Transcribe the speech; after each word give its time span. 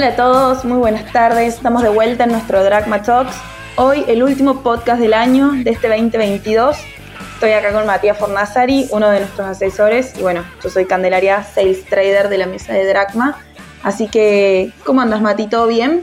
Hola 0.00 0.08
a 0.08 0.16
todos, 0.16 0.64
muy 0.64 0.78
buenas 0.78 1.12
tardes. 1.12 1.56
Estamos 1.56 1.82
de 1.82 1.90
vuelta 1.90 2.24
en 2.24 2.30
nuestro 2.32 2.64
Dragma 2.64 3.02
Talks. 3.02 3.36
Hoy 3.76 4.02
el 4.08 4.22
último 4.22 4.62
podcast 4.62 4.98
del 4.98 5.12
año 5.12 5.50
de 5.52 5.72
este 5.72 5.90
2022. 5.90 6.74
Estoy 7.34 7.50
acá 7.50 7.70
con 7.70 7.84
Matías 7.84 8.16
Fornazari, 8.16 8.86
uno 8.92 9.10
de 9.10 9.20
nuestros 9.20 9.46
asesores. 9.46 10.14
Y 10.18 10.22
bueno, 10.22 10.42
yo 10.64 10.70
soy 10.70 10.86
Candelaria, 10.86 11.42
Sales 11.42 11.84
Trader 11.84 12.30
de 12.30 12.38
la 12.38 12.46
mesa 12.46 12.72
de 12.72 12.86
Dragma. 12.86 13.36
Así 13.82 14.08
que, 14.08 14.72
¿cómo 14.86 15.02
andas, 15.02 15.20
Mati? 15.20 15.48
¿Todo 15.48 15.66
bien? 15.66 16.02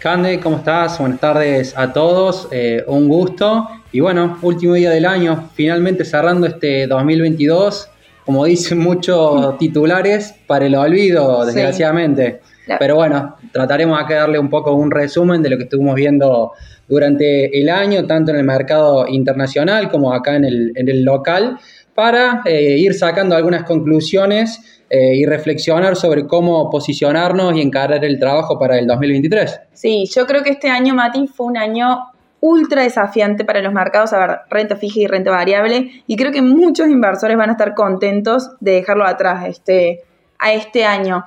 Cande, 0.00 0.40
¿cómo 0.40 0.56
estás? 0.56 0.98
Buenas 0.98 1.20
tardes 1.20 1.74
a 1.76 1.92
todos. 1.92 2.48
Eh, 2.50 2.82
un 2.88 3.06
gusto. 3.06 3.68
Y 3.92 4.00
bueno, 4.00 4.36
último 4.42 4.74
día 4.74 4.90
del 4.90 5.06
año, 5.06 5.48
finalmente 5.54 6.04
cerrando 6.04 6.48
este 6.48 6.88
2022. 6.88 7.88
Como 8.26 8.46
dicen 8.46 8.78
muchos 8.80 9.56
titulares, 9.58 10.34
para 10.48 10.66
el 10.66 10.74
olvido, 10.74 11.46
desgraciadamente. 11.46 12.40
Pero 12.78 12.96
bueno, 12.96 13.36
trataremos 13.52 14.06
de 14.06 14.14
darle 14.14 14.38
un 14.38 14.50
poco 14.50 14.72
un 14.72 14.90
resumen 14.90 15.42
de 15.42 15.50
lo 15.50 15.56
que 15.56 15.64
estuvimos 15.64 15.94
viendo 15.94 16.52
durante 16.88 17.58
el 17.60 17.68
año, 17.68 18.06
tanto 18.06 18.32
en 18.32 18.38
el 18.38 18.44
mercado 18.44 19.06
internacional 19.08 19.90
como 19.90 20.12
acá 20.12 20.36
en 20.36 20.44
el, 20.44 20.72
en 20.74 20.88
el 20.88 21.04
local, 21.04 21.58
para 21.94 22.42
eh, 22.44 22.78
ir 22.78 22.94
sacando 22.94 23.36
algunas 23.36 23.64
conclusiones 23.64 24.82
eh, 24.90 25.16
y 25.16 25.26
reflexionar 25.26 25.96
sobre 25.96 26.26
cómo 26.26 26.70
posicionarnos 26.70 27.56
y 27.56 27.60
encarar 27.60 28.04
el 28.04 28.18
trabajo 28.18 28.58
para 28.58 28.78
el 28.78 28.86
2023. 28.86 29.60
Sí, 29.72 30.04
yo 30.14 30.26
creo 30.26 30.42
que 30.42 30.50
este 30.50 30.70
año, 30.70 30.94
Mati, 30.94 31.26
fue 31.26 31.46
un 31.46 31.56
año 31.56 32.06
ultra 32.40 32.82
desafiante 32.82 33.44
para 33.44 33.60
los 33.60 33.72
mercados, 33.72 34.12
a 34.12 34.18
ver, 34.18 34.38
renta 34.48 34.76
fija 34.76 35.00
y 35.00 35.06
renta 35.06 35.30
variable, 35.30 36.04
y 36.06 36.16
creo 36.16 36.32
que 36.32 36.40
muchos 36.40 36.88
inversores 36.88 37.36
van 37.36 37.50
a 37.50 37.52
estar 37.52 37.74
contentos 37.74 38.50
de 38.60 38.72
dejarlo 38.72 39.04
atrás 39.04 39.46
este, 39.46 40.04
a 40.38 40.52
este 40.52 40.84
año. 40.84 41.24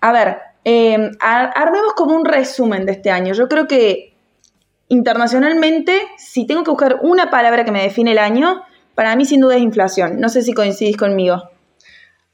A 0.00 0.12
ver, 0.12 0.38
Em, 0.68 1.12
armemos 1.20 1.92
como 1.94 2.16
un 2.16 2.24
resumen 2.24 2.86
de 2.86 2.92
este 2.92 3.08
año. 3.08 3.34
Yo 3.34 3.46
creo 3.46 3.68
que 3.68 4.16
internacionalmente, 4.88 5.92
si 6.18 6.44
tengo 6.44 6.64
que 6.64 6.72
buscar 6.72 6.98
una 7.02 7.30
palabra 7.30 7.64
que 7.64 7.70
me 7.70 7.84
define 7.84 8.10
el 8.10 8.18
año, 8.18 8.62
para 8.96 9.14
mí 9.14 9.24
sin 9.26 9.40
duda 9.40 9.54
es 9.54 9.62
inflación. 9.62 10.18
No 10.18 10.28
sé 10.28 10.42
si 10.42 10.54
coincidís 10.54 10.96
conmigo. 10.96 11.40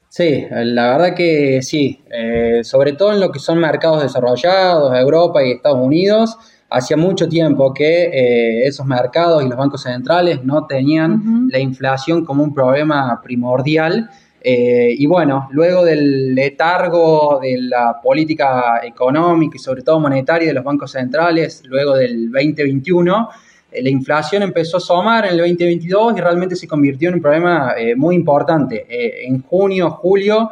Sí, 0.09 0.47
la 0.49 0.97
verdad 0.97 1.15
que 1.15 1.61
sí. 1.61 2.03
Eh, 2.09 2.61
sobre 2.63 2.93
todo 2.93 3.13
en 3.13 3.19
lo 3.19 3.31
que 3.31 3.37
son 3.37 3.59
mercados 3.59 4.01
desarrollados, 4.01 4.97
Europa 4.97 5.43
y 5.43 5.51
Estados 5.51 5.77
Unidos, 5.77 6.35
hacía 6.71 6.97
mucho 6.97 7.29
tiempo 7.29 7.71
que 7.71 8.05
eh, 8.05 8.67
esos 8.67 8.87
mercados 8.87 9.43
y 9.43 9.47
los 9.47 9.59
bancos 9.59 9.83
centrales 9.83 10.43
no 10.43 10.65
tenían 10.65 11.49
la 11.51 11.59
inflación 11.59 12.25
como 12.25 12.43
un 12.43 12.51
problema 12.51 13.21
primordial 13.21 14.09
eh, 14.45 14.93
y 14.97 15.05
bueno, 15.05 15.47
luego 15.51 15.85
del 15.85 16.35
letargo 16.35 17.39
de 17.41 17.57
la 17.59 18.01
política 18.01 18.81
económica 18.83 19.55
y 19.55 19.59
sobre 19.59 19.83
todo 19.83 20.01
monetaria 20.01 20.49
de 20.49 20.53
los 20.53 20.65
bancos 20.65 20.91
centrales, 20.91 21.63
luego 21.65 21.95
del 21.95 22.29
2021, 22.29 23.29
eh, 23.71 23.81
la 23.81 23.89
inflación 23.89 24.43
empezó 24.43 24.77
a 24.77 24.79
asomar 24.79 25.25
en 25.25 25.31
el 25.31 25.37
2022 25.37 26.17
y 26.17 26.21
realmente 26.21 26.57
se 26.57 26.67
convirtió 26.67 27.07
en 27.07 27.15
un 27.15 27.21
problema 27.21 27.73
eh, 27.77 27.95
muy 27.95 28.15
importante. 28.15 28.85
en 29.25 29.41
junio, 29.43 29.91
julio, 29.91 30.51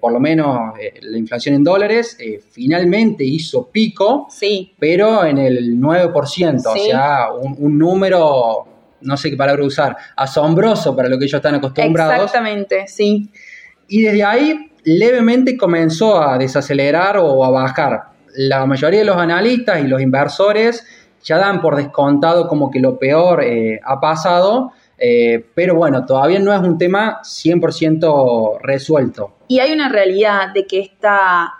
por 0.00 0.12
lo 0.12 0.18
menos 0.18 0.74
la 1.02 1.16
inflación 1.16 1.54
en 1.54 1.62
dólares 1.62 2.18
finalmente 2.50 3.22
hizo 3.22 3.68
pico, 3.68 4.26
sí. 4.28 4.74
pero 4.76 5.24
en 5.24 5.38
el 5.38 5.80
9%, 5.80 6.66
o 6.66 6.76
sea, 6.76 7.28
un 7.32 7.78
número 7.78 8.75
no 9.06 9.16
sé 9.16 9.30
qué 9.30 9.36
palabra 9.36 9.64
usar, 9.64 9.96
asombroso 10.16 10.94
para 10.94 11.08
lo 11.08 11.18
que 11.18 11.24
ellos 11.24 11.38
están 11.38 11.54
acostumbrados. 11.54 12.24
Exactamente, 12.24 12.86
sí. 12.88 13.30
Y 13.88 14.02
desde 14.02 14.24
ahí 14.24 14.72
levemente 14.84 15.56
comenzó 15.56 16.20
a 16.20 16.38
desacelerar 16.38 17.18
o 17.18 17.44
a 17.44 17.50
bajar. 17.50 18.02
La 18.34 18.66
mayoría 18.66 19.00
de 19.00 19.06
los 19.06 19.16
analistas 19.16 19.80
y 19.80 19.86
los 19.86 20.00
inversores 20.00 20.84
ya 21.22 21.38
dan 21.38 21.60
por 21.60 21.76
descontado 21.76 22.46
como 22.48 22.70
que 22.70 22.80
lo 22.80 22.98
peor 22.98 23.42
eh, 23.42 23.80
ha 23.84 24.00
pasado, 24.00 24.72
eh, 24.98 25.44
pero 25.54 25.74
bueno, 25.74 26.04
todavía 26.04 26.38
no 26.38 26.52
es 26.52 26.60
un 26.60 26.78
tema 26.78 27.20
100% 27.22 28.60
resuelto. 28.62 29.36
Y 29.48 29.58
hay 29.58 29.72
una 29.72 29.88
realidad 29.88 30.52
de 30.54 30.66
que 30.66 30.80
esta, 30.80 31.54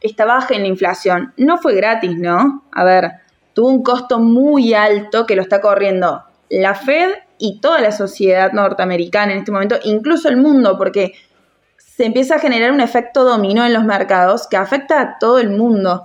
esta 0.00 0.24
baja 0.26 0.54
en 0.54 0.62
la 0.62 0.68
inflación 0.68 1.32
no 1.36 1.58
fue 1.58 1.74
gratis, 1.74 2.18
¿no? 2.18 2.64
A 2.72 2.84
ver, 2.84 3.12
tuvo 3.54 3.68
un 3.68 3.82
costo 3.82 4.18
muy 4.18 4.74
alto 4.74 5.24
que 5.26 5.36
lo 5.36 5.42
está 5.42 5.60
corriendo 5.60 6.22
la 6.48 6.74
Fed 6.74 7.10
y 7.38 7.60
toda 7.60 7.80
la 7.80 7.92
sociedad 7.92 8.52
norteamericana 8.52 9.32
en 9.32 9.38
este 9.38 9.52
momento, 9.52 9.76
incluso 9.84 10.28
el 10.28 10.36
mundo, 10.36 10.78
porque 10.78 11.12
se 11.76 12.04
empieza 12.04 12.36
a 12.36 12.38
generar 12.38 12.72
un 12.72 12.80
efecto 12.80 13.24
dominó 13.24 13.64
en 13.64 13.72
los 13.72 13.84
mercados 13.84 14.46
que 14.46 14.56
afecta 14.56 15.00
a 15.00 15.18
todo 15.18 15.38
el 15.38 15.50
mundo. 15.50 16.04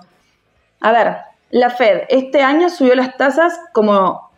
A 0.80 0.92
ver, 0.92 1.18
la 1.50 1.70
Fed 1.70 2.04
este 2.10 2.42
año 2.42 2.70
subió 2.70 2.96
las 2.96 3.18
tasas 3.18 3.60
como, 3.74 4.32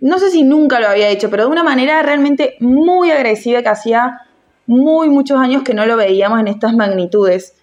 no 0.00 0.18
sé 0.18 0.30
si 0.30 0.42
nunca 0.42 0.80
lo 0.80 0.88
había 0.88 1.08
hecho, 1.08 1.30
pero 1.30 1.44
de 1.44 1.50
una 1.50 1.62
manera 1.62 2.02
realmente 2.02 2.56
muy 2.60 3.10
agresiva 3.10 3.62
que 3.62 3.68
hacía 3.68 4.22
muy 4.66 5.08
muchos 5.08 5.38
años 5.38 5.62
que 5.62 5.74
no 5.74 5.86
lo 5.86 5.96
veíamos 5.96 6.40
en 6.40 6.48
estas 6.48 6.74
magnitudes. 6.74 7.54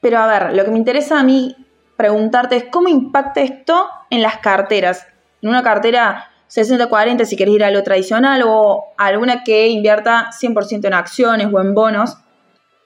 Pero 0.00 0.18
a 0.18 0.26
ver, 0.26 0.54
lo 0.54 0.64
que 0.64 0.70
me 0.70 0.78
interesa 0.78 1.18
a 1.18 1.24
mí 1.24 1.56
preguntarte 1.96 2.56
es 2.56 2.64
cómo 2.70 2.88
impacta 2.88 3.40
esto 3.40 3.88
en 4.10 4.22
las 4.22 4.38
carteras 4.38 5.06
en 5.42 5.48
una 5.48 5.62
cartera 5.62 6.30
60-40 6.48 7.24
si 7.24 7.36
querés 7.36 7.54
ir 7.54 7.64
a 7.64 7.70
lo 7.70 7.82
tradicional 7.82 8.42
o 8.46 8.84
alguna 8.96 9.42
que 9.44 9.68
invierta 9.68 10.30
100% 10.30 10.86
en 10.86 10.94
acciones 10.94 11.48
o 11.52 11.60
en 11.60 11.74
bonos, 11.74 12.16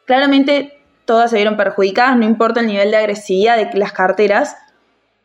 claramente 0.07 0.81
todas 1.05 1.31
se 1.31 1.37
vieron 1.37 1.57
perjudicadas, 1.57 2.17
no 2.17 2.25
importa 2.25 2.61
el 2.61 2.67
nivel 2.67 2.91
de 2.91 2.97
agresividad 2.97 3.57
de 3.57 3.79
las 3.79 3.93
carteras, 3.93 4.57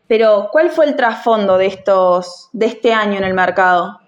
pero 0.08 0.50
¿cuál 0.52 0.70
fue 0.70 0.86
el 0.86 0.96
trasfondo 0.96 1.58
de, 1.58 1.68
estos, 1.68 2.50
de 2.54 2.68
este 2.68 2.94
año 2.94 3.18
en 3.18 3.24
el 3.24 3.34
mercado? 3.34 4.00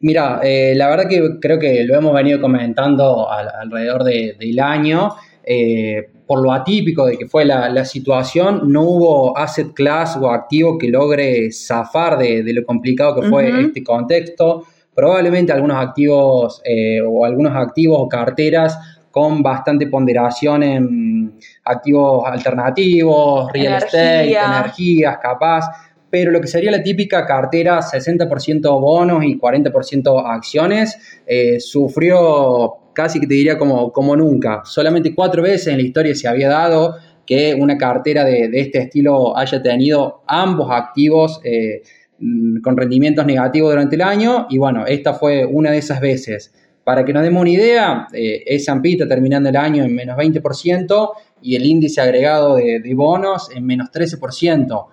Mira, 0.00 0.40
eh, 0.42 0.74
la 0.76 0.88
verdad 0.88 1.08
que 1.08 1.38
creo 1.40 1.58
que 1.58 1.84
lo 1.84 1.96
hemos 1.96 2.12
venido 2.14 2.40
comentando 2.40 3.28
alrededor 3.30 4.04
del 4.04 4.60
año. 4.60 5.14
Eh, 5.48 6.08
por 6.26 6.42
lo 6.42 6.52
atípico 6.52 7.06
de 7.06 7.16
que 7.16 7.28
fue 7.28 7.44
la, 7.44 7.84
situación, 7.84 8.62
no 8.72 8.82
hubo 8.82 9.38
asset 9.38 9.72
class 9.72 10.16
o 10.16 10.28
activo 10.28 10.76
que 10.76 10.88
logre 10.88 11.52
zafar 11.52 12.18
de, 12.18 12.42
lo 12.52 12.64
complicado 12.64 13.20
que 13.20 13.28
fue 13.28 13.60
este 13.60 13.84
contexto. 13.84 14.64
Probablemente 14.92 15.52
algunos 15.52 15.76
activos 15.76 16.60
eh, 16.64 17.00
o 17.00 17.24
algunos 17.24 17.54
activos 17.54 17.98
o 18.00 18.08
carteras 18.08 18.76
con 19.12 19.40
bastante 19.40 19.86
ponderación 19.86 20.62
en 20.64 21.38
activos 21.64 22.24
alternativos, 22.26 23.52
real 23.52 23.74
estate, 23.74 24.32
energías, 24.32 25.18
capaz, 25.18 25.70
pero 26.10 26.32
lo 26.32 26.40
que 26.40 26.48
sería 26.48 26.72
la 26.72 26.82
típica 26.82 27.24
cartera 27.24 27.80
60% 27.80 28.80
bonos 28.80 29.24
y 29.24 29.38
40% 29.38 30.24
acciones, 30.26 31.22
eh, 31.24 31.60
sufrió 31.60 32.85
casi 32.96 33.20
que 33.20 33.26
te 33.26 33.34
diría 33.34 33.58
como, 33.58 33.92
como 33.92 34.16
nunca. 34.16 34.62
Solamente 34.64 35.14
cuatro 35.14 35.42
veces 35.42 35.66
en 35.66 35.76
la 35.76 35.82
historia 35.82 36.14
se 36.14 36.26
había 36.26 36.48
dado 36.48 36.96
que 37.26 37.54
una 37.54 37.76
cartera 37.76 38.24
de, 38.24 38.48
este 38.54 38.78
estilo 38.78 39.36
haya 39.36 39.62
tenido 39.62 40.22
ambos 40.26 40.70
activos 40.70 41.38
eh, 41.44 41.82
mm, 42.18 42.62
con 42.62 42.74
rendimientos 42.74 43.26
negativos 43.26 43.70
durante 43.70 43.96
el 43.96 44.02
año 44.02 44.46
y 44.48 44.56
bueno, 44.56 44.86
esta 44.86 45.12
fue 45.12 45.44
una 45.44 45.72
de 45.72 45.78
esas 45.78 46.00
veces. 46.00 46.54
Para 46.84 47.04
que 47.04 47.12
nos 47.12 47.22
demos 47.22 47.42
una 47.42 47.50
idea, 47.50 48.06
eh, 48.14 48.44
S&P 48.46 48.96
terminando 49.06 49.50
el 49.50 49.56
año 49.56 49.84
en 49.84 49.94
menos 49.94 50.16
20% 50.16 51.10
y 51.42 51.54
el 51.54 51.66
índice 51.66 52.00
agregado 52.00 52.56
de, 52.56 52.94
bonos 52.94 53.50
en 53.54 53.66
menos 53.66 53.90
13%. 53.92 54.86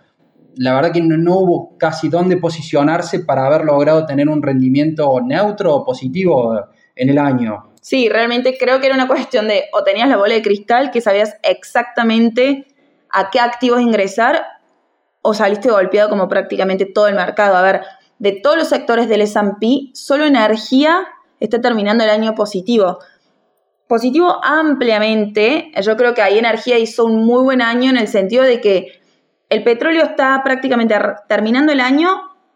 La 0.57 0.75
verdad 0.75 0.91
que 0.91 1.01
no, 1.01 1.15
no, 1.15 1.38
hubo 1.38 1.77
casi 1.77 2.09
dónde 2.09 2.35
posicionarse 2.35 3.19
para 3.21 3.45
haber 3.45 3.63
logrado 3.63 4.05
tener 4.05 4.27
un 4.27 4.44
rendimiento 4.44 5.21
neutro 5.21 5.73
o 5.73 5.85
positivo 5.85 6.59
en 6.95 7.09
el 7.09 7.17
año. 7.17 7.73
Sí, 7.83 8.07
realmente 8.07 8.57
creo 8.57 8.80
que 8.80 8.85
era 8.85 8.95
una 8.95 9.09
cuestión 9.09 9.50
de 9.50 9.65
o 9.74 9.83
tenías 9.83 10.07
la 10.07 10.15
bola 10.15 10.33
de 10.33 10.41
cristal 10.41 10.89
que 10.89 11.01
sabías 11.01 11.35
exactamente 11.44 12.65
a 13.09 13.30
qué 13.30 13.41
activos 13.41 13.81
ingresar 13.81 14.41
o 15.21 15.33
saliste 15.33 15.69
golpeado 15.69 16.09
como 16.09 16.30
prácticamente 16.30 16.85
todo 16.85 17.09
el 17.09 17.15
mercado. 17.15 17.57
A 17.57 17.62
ver, 17.62 17.81
de 18.19 18.39
todos 18.41 18.56
los 18.56 18.69
sectores 18.69 19.09
del 19.09 19.19
S&P, 19.19 19.91
solo 19.94 20.24
energía 20.24 21.06
está 21.41 21.59
terminando 21.59 22.06
el 22.06 22.09
año 22.09 22.35
positivo. 22.35 23.00
Positivo 23.89 24.39
ampliamente, 24.41 25.74
yo 25.81 25.97
creo 25.97 26.13
que 26.13 26.21
ahí 26.21 26.39
energía 26.39 26.79
hizo 26.79 27.03
un 27.03 27.25
muy 27.25 27.44
buen 27.44 27.62
año 27.62 27.89
en 27.89 27.97
el 27.97 28.07
sentido 28.07 28.45
de 28.45 28.62
que 28.62 29.01
el 29.50 29.62
petróleo 29.65 30.06
está 30.06 30.39
prácticamente 30.41 30.95
terminando 31.27 31.74
el 31.74 31.81
año 31.81 32.07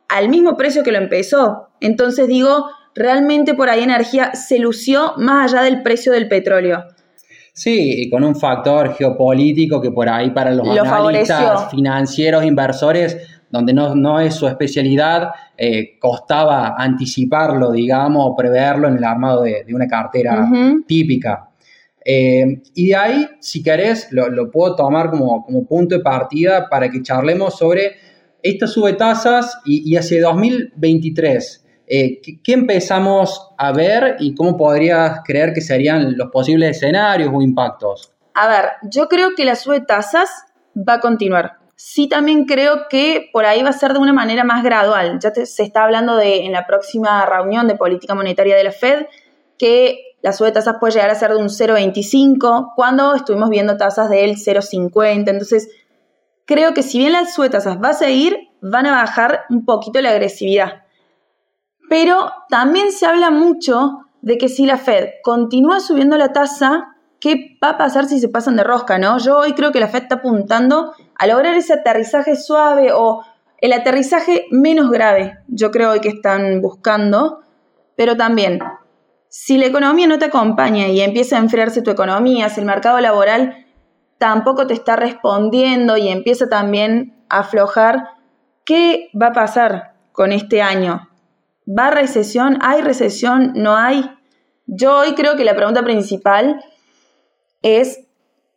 al 0.07 0.29
mismo 0.29 0.55
precio 0.55 0.83
que 0.83 0.93
lo 0.93 0.99
empezó. 0.99 1.67
Entonces 1.81 2.29
digo, 2.29 2.69
realmente 2.97 3.53
por 3.53 3.69
ahí 3.69 3.83
energía 3.83 4.33
se 4.33 4.59
lució 4.59 5.13
más 5.17 5.53
allá 5.53 5.63
del 5.63 5.81
precio 5.83 6.11
del 6.11 6.27
petróleo. 6.27 6.83
Sí, 7.53 8.03
y 8.03 8.09
con 8.09 8.23
un 8.23 8.35
factor 8.35 8.93
geopolítico 8.93 9.81
que 9.81 9.89
por 9.89 10.07
ahí 10.07 10.29
para 10.29 10.51
los 10.51 10.67
analistas 10.67 11.71
financieros, 11.71 12.45
inversores, 12.45 13.17
donde 13.49 13.73
no, 13.73 14.19
es 14.19 14.35
su 14.35 14.47
especialidad, 14.47 15.29
eh, 15.57 15.97
costaba 15.99 16.75
anticiparlo, 16.77 17.71
digamos, 17.71 18.23
o 18.27 18.35
preverlo 18.35 18.87
en 18.87 18.97
el 18.97 19.03
armado 19.03 19.41
de, 19.41 19.65
una 19.73 19.87
cartera 19.87 20.47
típica. 20.85 21.49
Eh, 22.05 22.61
y 22.75 22.87
de 22.87 22.95
ahí, 22.95 23.27
si 23.39 23.63
querés, 23.63 24.09
lo, 24.11 24.51
puedo 24.51 24.75
tomar 24.75 25.09
como, 25.09 25.43
como, 25.43 25.65
punto 25.65 25.95
de 25.95 26.01
partida 26.01 26.69
para 26.69 26.89
que 26.89 27.01
charlemos 27.01 27.57
sobre 27.57 27.95
esta 28.43 28.67
sube 28.67 28.93
tasas 28.93 29.59
y, 29.65 29.91
y 29.91 29.97
hacia 29.97 30.21
2023. 30.21 31.65
Eh, 31.87 32.19
¿qué, 32.43 32.53
empezamos 32.53 33.51
a 33.57 33.71
ver 33.71 34.17
y 34.19 34.35
cómo 34.35 34.57
podrías 34.57 35.21
creer 35.23 35.53
que 35.53 35.61
serían 35.61 36.17
los 36.17 36.29
posibles 36.31 36.75
escenarios 36.75 37.31
o 37.33 37.41
impactos? 37.41 38.13
A 38.33 38.47
ver, 38.47 38.65
yo 38.83 39.07
creo 39.07 39.35
que 39.35 39.45
la 39.45 39.55
sube 39.55 39.79
tasas 39.79 40.29
va 40.77 40.95
a 40.95 40.99
continuar. 40.99 41.53
Sí, 41.75 42.09
también 42.09 42.45
creo 42.45 42.87
que 42.89 43.29
por 43.31 43.45
ahí 43.45 43.63
va 43.63 43.69
a 43.69 43.73
ser 43.73 43.93
de 43.93 43.99
una 43.99 44.11
manera 44.11 44.43
más 44.43 44.63
gradual. 44.63 45.19
Ya 45.19 45.31
se 45.31 45.63
está 45.63 45.83
hablando 45.83 46.17
de 46.17 46.45
en 46.45 46.51
la 46.51 46.65
próxima 46.65 47.25
reunión 47.25 47.67
de 47.67 47.75
política 47.75 48.15
monetaria 48.15 48.57
de 48.57 48.63
la 48.63 48.71
Fed 48.71 49.05
que 49.57 50.15
la 50.21 50.33
sube 50.33 50.51
tasas 50.51 50.77
puede 50.79 50.93
llegar 50.93 51.09
a 51.09 51.15
ser 51.15 51.31
de 51.31 51.37
un 51.37 51.49
0,25 51.49 52.73
cuando 52.75 53.15
estuvimos 53.15 53.49
viendo 53.49 53.77
tasas 53.77 54.09
del 54.09 54.35
0,50. 54.35 55.29
Entonces, 55.29 55.69
creo 56.45 56.73
que 56.73 56.83
si 56.83 56.97
bien 56.97 57.13
la 57.13 57.25
sube 57.25 57.49
tasas 57.49 57.77
va 57.81 57.89
a 57.89 57.93
seguir, 57.93 58.49
van 58.61 58.87
a 58.87 58.91
bajar 58.91 59.45
un 59.49 59.63
poquito 59.63 60.01
la 60.01 60.09
agresividad. 60.09 60.83
Pero 61.89 62.31
también 62.49 62.91
se 62.91 63.05
habla 63.05 63.31
mucho 63.31 63.99
de 64.21 64.37
que 64.37 64.49
si 64.49 64.65
la 64.65 64.77
Fed 64.77 65.09
continúa 65.23 65.79
subiendo 65.79 66.17
la 66.17 66.33
tasa, 66.33 66.95
¿qué 67.19 67.57
va 67.63 67.71
a 67.71 67.77
pasar 67.77 68.05
si 68.05 68.19
se 68.19 68.29
pasan 68.29 68.55
de 68.55 68.63
rosca, 68.63 68.97
no? 68.97 69.17
Yo 69.19 69.37
hoy 69.37 69.53
creo 69.53 69.71
que 69.71 69.79
la 69.79 69.87
Fed 69.87 70.03
está 70.03 70.15
apuntando 70.15 70.93
a 71.17 71.27
lograr 71.27 71.55
ese 71.55 71.73
aterrizaje 71.73 72.35
suave 72.35 72.91
o 72.93 73.23
el 73.59 73.73
aterrizaje 73.73 74.45
menos 74.51 74.91
grave, 74.91 75.39
yo 75.47 75.71
creo 75.71 75.91
hoy 75.91 75.99
que 75.99 76.09
están 76.09 76.61
buscando, 76.61 77.41
pero 77.95 78.15
también, 78.15 78.59
si 79.29 79.57
la 79.57 79.65
economía 79.65 80.07
no 80.07 80.19
te 80.19 80.25
acompaña 80.25 80.87
y 80.87 81.01
empieza 81.01 81.37
a 81.37 81.39
enfriarse 81.39 81.81
tu 81.81 81.89
economía, 81.89 82.49
si 82.49 82.59
el 82.59 82.67
mercado 82.67 82.99
laboral 82.99 83.65
tampoco 84.19 84.67
te 84.67 84.73
está 84.73 84.95
respondiendo 84.95 85.97
y 85.97 86.09
empieza 86.09 86.47
también 86.49 87.15
a 87.29 87.39
aflojar, 87.39 88.09
¿qué 88.63 89.09
va 89.19 89.27
a 89.27 89.33
pasar 89.33 89.93
con 90.11 90.31
este 90.31 90.61
año? 90.61 91.09
¿Va 91.67 91.91
recesión? 91.91 92.57
¿Hay 92.61 92.81
recesión? 92.81 93.51
¿No 93.55 93.75
hay? 93.75 94.09
Yo 94.67 94.99
hoy 94.99 95.15
creo 95.15 95.35
que 95.35 95.43
la 95.43 95.55
pregunta 95.55 95.83
principal 95.83 96.63
es 97.61 97.99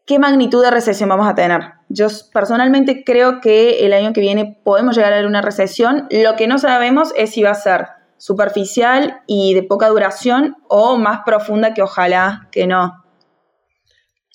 qué 0.07 0.19
magnitud 0.19 0.63
de 0.63 0.71
recesión 0.71 1.09
vamos 1.09 1.29
a 1.29 1.35
tener. 1.35 1.73
Yo 1.89 2.07
personalmente 2.33 3.03
creo 3.05 3.41
que 3.41 3.85
el 3.85 3.93
año 3.93 4.13
que 4.13 4.21
viene 4.21 4.61
podemos 4.65 4.97
llegar 4.97 5.13
a 5.13 5.27
una 5.27 5.43
recesión. 5.43 6.07
Lo 6.11 6.37
que 6.37 6.47
no 6.47 6.59
sabemos 6.59 7.13
es 7.17 7.31
si 7.31 7.43
va 7.43 7.51
a 7.51 7.55
ser 7.55 7.87
superficial 8.17 9.23
y 9.27 9.55
de 9.55 9.63
poca 9.63 9.89
duración 9.89 10.57
o 10.69 10.97
más 10.97 11.23
profunda 11.25 11.75
que 11.75 11.83
ojalá 11.83 12.49
que 12.53 12.67
no. 12.67 13.00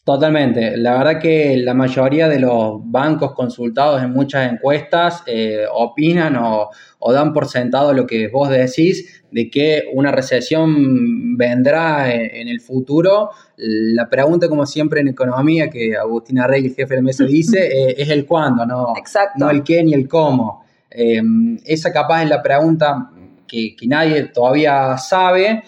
Totalmente. 0.05 0.77
La 0.77 0.99
verdad 0.99 1.19
que 1.19 1.57
la 1.57 1.73
mayoría 1.73 2.29
de 2.29 2.39
los 2.39 2.79
bancos 2.83 3.33
consultados 3.33 4.03
en 4.03 4.11
muchas 4.11 4.51
encuestas 4.51 5.23
eh, 5.25 5.65
opinan 5.73 6.35
o, 6.35 6.69
dan 7.11 7.33
por 7.33 7.47
sentado 7.47 7.91
lo 7.91 8.05
que 8.05 8.27
vos 8.27 8.49
decís 8.51 9.23
de 9.31 9.49
que 9.49 9.85
una 9.93 10.11
recesión 10.11 11.35
vendrá 11.35 12.13
en, 12.13 12.47
el 12.47 12.61
futuro. 12.61 13.31
La 13.57 14.07
pregunta, 14.07 14.47
como 14.47 14.67
siempre 14.67 15.01
en 15.01 15.07
economía, 15.07 15.71
que 15.71 15.97
Agustina 15.97 16.45
Rey, 16.45 16.67
el 16.67 16.75
jefe 16.75 16.93
de 16.93 16.97
la 16.97 17.01
mesa, 17.01 17.23
dice, 17.27 17.65
eh, 17.65 17.95
es 17.97 18.09
el 18.09 18.27
cuándo, 18.27 18.63
no, 18.63 18.93
no 19.37 19.49
el 19.49 19.63
qué 19.63 19.83
ni 19.83 19.95
el 19.95 20.07
cómo. 20.07 20.65
Eh, 20.91 21.19
esa 21.65 21.91
capaz 21.91 22.21
es 22.21 22.29
la 22.29 22.43
pregunta 22.43 23.09
que, 23.47 23.75
que 23.75 23.87
nadie 23.87 24.25
todavía 24.25 24.99
sabe. 24.99 25.63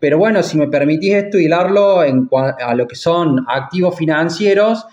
Pero 0.00 0.18
bueno, 0.18 0.42
si 0.42 0.56
me 0.56 0.68
permitís 0.68 1.14
esto 1.14 1.38
hilarlo 1.38 2.04
en, 2.04 2.28
a 2.32 2.74
lo 2.74 2.86
que 2.86 2.96
son 2.96 3.44
activos 3.48 3.96
financieros, 3.96 4.86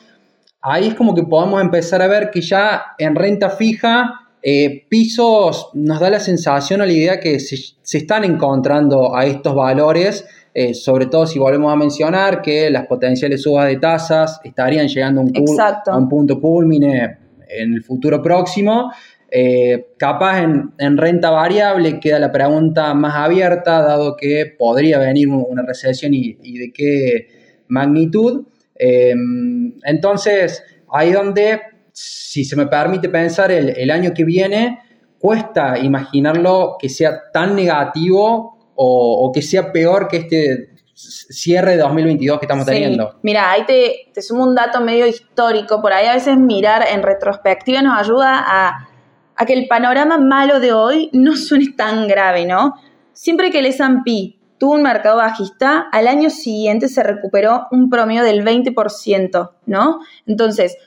ahí 0.62 0.88
es 0.88 0.94
como 0.96 1.13
que 1.13 1.24
podemos 1.24 1.62
empezar 1.62 2.02
a 2.02 2.07
ver 2.07 2.31
que 2.31 2.42
ya 2.42 2.84
en 2.98 3.16
renta 3.16 3.50
fija, 3.52 4.25
eh, 4.42 4.86
pisos 4.90 5.69
nos 5.74 6.00
da 6.00 6.10
la 6.10 6.19
sensación 6.19 6.81
o 6.81 6.86
la 6.86 6.92
idea 6.92 7.19
que 7.19 7.40
se, 7.40 7.56
están 7.98 8.24
encontrando 8.24 9.16
a 9.16 9.25
estos 9.25 9.56
valores, 9.56 10.25
eh, 10.54 10.74
sobre 10.74 11.07
todo 11.07 11.25
si 11.28 11.40
volvemos 11.40 11.72
a 11.72 11.75
mencionar 11.75 12.42
que 12.42 12.69
las 12.69 12.88
potenciales 12.88 13.42
subas 13.42 13.68
de 13.68 13.78
tasas 13.78 14.40
estarían 14.44 14.88
llegando 14.88 15.22
a 15.22 15.24
un, 15.24 15.34
a 15.60 15.98
un 15.98 16.10
punto 16.10 16.40
culmine 16.40 17.18
en 17.48 17.74
el 17.74 17.84
futuro 17.84 18.22
próximo. 18.22 18.92
Eh, 19.37 19.87
capaz 19.97 20.43
en, 20.43 20.97
renta 20.97 21.29
variable 21.29 21.99
queda 21.99 22.19
la 22.19 22.31
pregunta 22.31 22.93
más 22.93 23.15
abierta, 23.15 23.81
dado 23.81 24.15
que 24.15 24.55
podría 24.57 24.97
venir 24.97 25.27
una 25.27 25.61
recesión 25.61 26.13
y, 26.13 26.57
de 26.57 26.71
qué 26.71 27.27
magnitud. 27.67 28.45
Em, 28.75 29.73
entonces, 29.83 30.63
ahí 30.89 31.11
donde, 31.11 31.59
si 31.91 32.45
se 32.45 32.55
me 32.55 32.67
permite 32.67 33.09
pensar, 33.09 33.51
el, 33.51 33.91
año 33.91 34.13
que 34.13 34.23
viene 34.23 34.79
cuesta 35.19 35.77
imaginarlo 35.79 36.77
que 36.79 36.87
sea 36.87 37.29
tan 37.33 37.57
negativo 37.57 38.71
o, 38.73 39.31
que 39.33 39.42
sea 39.42 39.73
peor 39.73 40.07
que 40.07 40.15
este 40.15 40.69
cierre 40.94 41.71
de 41.71 41.80
2022 41.80 42.39
que 42.39 42.45
estamos 42.45 42.65
teniendo. 42.65 43.19
Mira, 43.21 43.51
ahí 43.51 43.65
te, 43.65 44.11
te 44.13 44.21
sumo 44.21 44.45
un 44.45 44.56
dato 44.56 44.80
medio 44.80 45.06
histórico, 45.06 45.81
por 45.81 45.92
ahí 45.92 46.07
a 46.07 46.13
veces 46.13 46.37
mirar 46.37 46.85
en 46.89 47.04
retrospectiva 47.04 47.81
nos 47.81 47.99
ayuda 47.99 48.42
a 48.47 48.94
a 49.35 49.45
que 49.45 49.54
el 49.54 49.68
panorama 49.68 50.18
malo 50.18 50.59
de 50.59 50.73
hoy 50.73 51.09
no 51.13 51.35
suene 51.35 51.73
tan 51.75 52.07
grave, 52.07 52.45
¿no? 52.45 52.75
Siempre 53.13 53.51
que 53.51 53.59
el 53.59 53.68
S&P 53.68 54.37
tuvo 54.57 54.73
un 54.73 54.83
mercado 54.83 55.18
bajista, 55.18 55.87
al 55.92 56.07
año 56.07 56.30
siguiente 56.30 56.87
se 56.87 57.04
recuperó 57.04 57.68
un 57.71 57.89
promedio 57.89 58.23
del 58.23 58.44
20%, 58.44 59.51
¿no? 59.65 59.99
Entonces, 60.25 60.77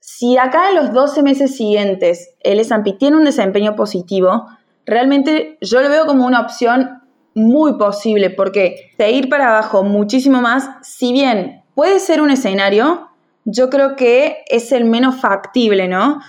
si 0.00 0.36
acá 0.38 0.70
en 0.70 0.76
los 0.76 0.92
12 0.92 1.22
meses 1.22 1.56
siguientes 1.56 2.34
el 2.40 2.60
S&P 2.60 2.92
tiene 2.94 3.16
un 3.16 3.24
desempeño 3.24 3.76
positivo, 3.76 4.46
realmente 4.86 5.58
yo 5.60 5.80
lo 5.80 5.88
veo 5.88 6.06
como 6.06 6.26
una 6.26 6.40
opción 6.40 7.00
muy 7.34 7.78
posible, 7.78 8.30
porque 8.30 8.92
seguir 8.96 9.28
para 9.28 9.48
abajo 9.48 9.84
muchísimo 9.84 10.40
más, 10.40 10.68
si 10.82 11.12
bien 11.12 11.62
puede 11.74 12.00
ser 12.00 12.20
un 12.20 12.30
escenario, 12.30 13.08
yo 13.44 13.70
creo 13.70 13.96
que 13.96 14.38
es 14.48 14.72
el 14.72 14.84
menos 14.84 15.16
factible, 15.16 15.88
¿no? 15.88 16.20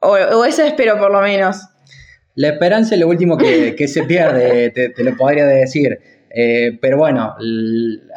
O, 0.00 0.44
eso 0.44 0.62
espero 0.62 0.98
por 0.98 1.10
lo 1.12 1.20
menos. 1.20 1.66
La 2.34 2.48
esperanza 2.48 2.94
es 2.94 3.00
lo 3.00 3.08
último 3.08 3.36
que, 3.36 3.88
se 3.88 4.04
pierde, 4.04 4.70
te, 4.96 5.04
lo 5.04 5.16
podría 5.16 5.46
decir. 5.46 5.98
Eh, 6.32 6.78
pero 6.80 6.96
bueno, 6.96 7.34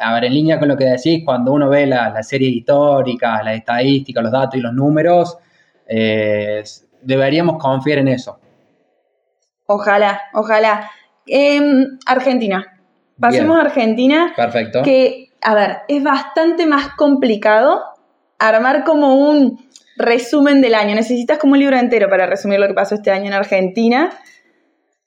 a 0.00 0.14
ver, 0.14 0.24
en 0.24 0.34
línea 0.34 0.58
con 0.58 0.68
lo 0.68 0.76
que 0.76 0.84
decís, 0.84 1.22
cuando 1.24 1.52
uno 1.52 1.68
ve 1.68 1.86
la, 1.86 2.10
la 2.10 2.22
serie 2.22 2.48
histórica, 2.48 3.42
las 3.42 3.56
estadísticas, 3.56 4.22
los 4.22 4.32
datos 4.32 4.54
y 4.54 4.60
los 4.60 4.72
números, 4.72 5.36
eh, 5.86 6.62
deberíamos 7.02 7.58
confiar 7.58 7.98
en 7.98 8.08
eso. 8.08 8.38
Ojalá, 9.66 10.20
ojalá. 10.32 10.90
Em, 11.26 11.98
Argentina. 12.06 12.66
Pasemos 13.18 13.56
a 13.56 13.62
Argentina. 13.62 14.32
Perfecto. 14.36 14.82
Que, 14.82 15.32
a 15.42 15.54
ver, 15.54 15.78
es 15.88 16.02
bastante 16.02 16.66
más 16.66 16.88
complicado 16.96 17.82
armar 18.38 18.84
como 18.84 19.14
un 19.14 19.58
resumen 19.96 20.60
del 20.60 20.74
año. 20.74 20.94
Necesitas 20.94 21.38
como 21.38 21.54
un 21.54 21.60
libro 21.60 21.76
entero 21.76 22.08
para 22.08 22.26
resumir 22.26 22.58
lo 22.58 22.66
que 22.66 22.74
pasó 22.74 22.94
este 22.94 23.10
año 23.10 23.26
en 23.26 23.34
Argentina. 23.34 24.10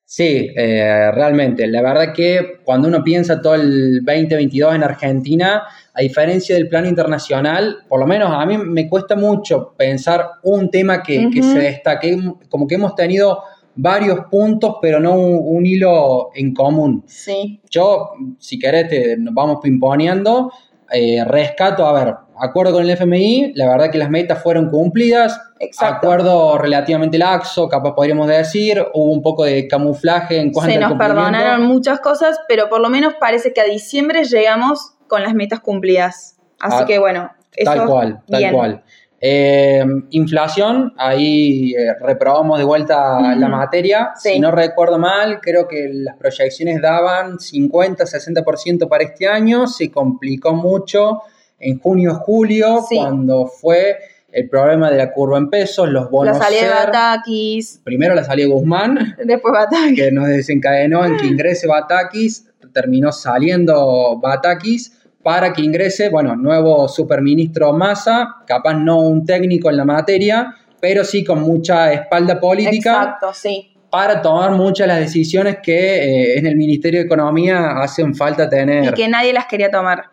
Sí, 0.09 0.53
eh, 0.55 1.11
realmente. 1.11 1.67
La 1.67 1.81
verdad 1.81 2.13
que 2.13 2.61
cuando 2.63 2.87
uno 2.87 3.03
piensa 3.03 3.41
todo 3.41 3.55
el 3.55 4.05
2022 4.05 4.75
en 4.75 4.83
Argentina, 4.83 5.63
a 5.93 6.01
diferencia 6.01 6.55
del 6.55 6.69
plano 6.69 6.87
internacional, 6.87 7.79
por 7.89 7.99
lo 7.99 8.07
menos 8.07 8.31
a 8.31 8.45
mí 8.45 8.57
me 8.57 8.87
cuesta 8.87 9.17
mucho 9.17 9.73
pensar 9.77 10.25
un 10.43 10.71
tema 10.71 11.03
que, 11.03 11.29
se 11.41 11.59
destaque, 11.59 12.17
como 12.47 12.65
que 12.65 12.75
hemos 12.75 12.95
tenido 12.95 13.43
varios 13.75 14.21
puntos, 14.31 14.77
pero 14.81 15.01
no 15.01 15.13
un, 15.13 15.65
hilo 15.65 16.29
en 16.33 16.53
común. 16.53 17.03
Sí. 17.05 17.59
Yo, 17.69 18.11
si 18.39 18.57
querés, 18.57 19.19
nos 19.19 19.33
vamos 19.33 19.59
imponiendo. 19.65 20.53
Eh, 20.89 21.21
rescato, 21.25 21.85
a 21.85 21.91
ver, 21.91 22.15
acuerdo 22.39 22.73
con 22.73 22.83
el 22.83 22.89
FMI, 22.89 23.53
la 23.55 23.69
verdad 23.69 23.91
que 23.91 23.97
las 23.97 24.09
metas 24.09 24.41
fueron 24.41 24.69
cumplidas. 24.69 25.39
Exacto. 25.59 26.07
Acuerdo 26.07 26.57
relativamente 26.57 27.17
laxo, 27.17 27.67
capaz 27.67 27.93
podríamos 27.95 28.27
decir, 28.27 28.85
hubo 28.93 29.11
un 29.11 29.21
poco 29.21 29.43
de 29.43 29.67
camuflaje 29.67 30.39
en 30.39 30.51
cuanto 30.51 30.71
Se 30.71 30.79
nos 30.79 30.93
perdonaron 30.93 31.63
muchas 31.63 31.99
cosas, 31.99 32.39
pero 32.47 32.69
por 32.69 32.79
lo 32.79 32.89
menos 32.89 33.15
parece 33.19 33.53
que 33.53 33.61
a 33.61 33.65
diciembre 33.65 34.23
llegamos 34.23 34.93
con 35.07 35.23
las 35.23 35.33
metas 35.33 35.59
cumplidas. 35.59 36.37
Así 36.59 36.77
ah, 36.81 36.85
que 36.85 36.99
bueno, 36.99 37.31
eso 37.55 37.71
Tal 37.71 37.87
cual, 37.87 38.21
tal 38.27 38.51
cual. 38.51 38.83
Eh, 39.19 39.83
inflación, 40.11 40.93
ahí 40.95 41.73
eh, 41.73 41.95
reprobamos 41.99 42.59
de 42.59 42.65
vuelta 42.65 43.35
la 43.35 43.47
materia. 43.47 44.11
Si 44.15 44.39
no 44.39 44.51
recuerdo 44.51 44.99
mal, 44.99 45.41
creo 45.41 45.67
que 45.67 45.89
las 45.91 46.17
proyecciones 46.17 46.81
daban 46.81 47.37
50-60% 47.37 48.87
para 48.87 49.03
este 49.03 49.27
año, 49.27 49.65
se 49.65 49.89
complicó 49.89 50.53
mucho 50.53 51.23
en 51.59 51.79
junio-julio, 51.79 52.85
cuando 52.89 53.47
fue 53.47 53.97
el 54.31 54.49
problema 54.49 54.91
de 54.91 54.97
la 54.97 55.11
curva 55.11 55.37
en 55.37 55.49
pesos, 55.49 55.89
los 55.89 56.09
bonos. 56.09 56.37
La 56.37 56.43
salida 56.43 56.61
de 56.61 56.85
Batakis. 56.85 57.81
Primero 57.83 58.13
la 58.13 58.23
salida 58.23 58.47
de 58.47 58.53
Guzmán. 58.53 59.15
Después 59.25 59.53
Batakis. 59.53 59.95
Que 59.95 60.11
nos 60.11 60.27
desencadenó 60.27 61.05
en 61.05 61.17
que 61.17 61.27
ingrese 61.27 61.67
Batakis. 61.67 62.45
Terminó 62.73 63.11
saliendo 63.11 64.19
Batakis 64.21 64.97
para 65.23 65.51
que 65.51 65.61
ingrese, 65.61 66.09
bueno, 66.09 66.37
nuevo 66.37 66.87
superministro 66.87 67.73
Massa, 67.73 68.37
capaz 68.45 68.75
no 68.75 69.01
un 69.01 69.25
técnico 69.25 69.69
en 69.69 69.75
la 69.75 69.83
materia, 69.83 70.55
pero 70.79 71.03
sí 71.03 71.23
con 71.23 71.41
mucha 71.41 71.91
espalda 71.91 72.39
política. 72.39 72.91
Exacto, 72.91 73.33
sí. 73.33 73.73
Para 73.89 74.21
tomar 74.21 74.51
muchas 74.51 74.87
de 74.87 74.93
las 74.93 74.99
decisiones 74.99 75.57
que 75.61 75.73
eh, 75.73 76.37
en 76.37 76.45
el 76.45 76.55
Ministerio 76.55 76.99
de 76.99 77.07
Economía 77.07 77.71
hacen 77.81 78.15
falta 78.15 78.47
tener. 78.49 78.85
Y 78.85 78.93
que 78.93 79.07
nadie 79.07 79.33
las 79.33 79.47
quería 79.47 79.69
tomar. 79.69 80.05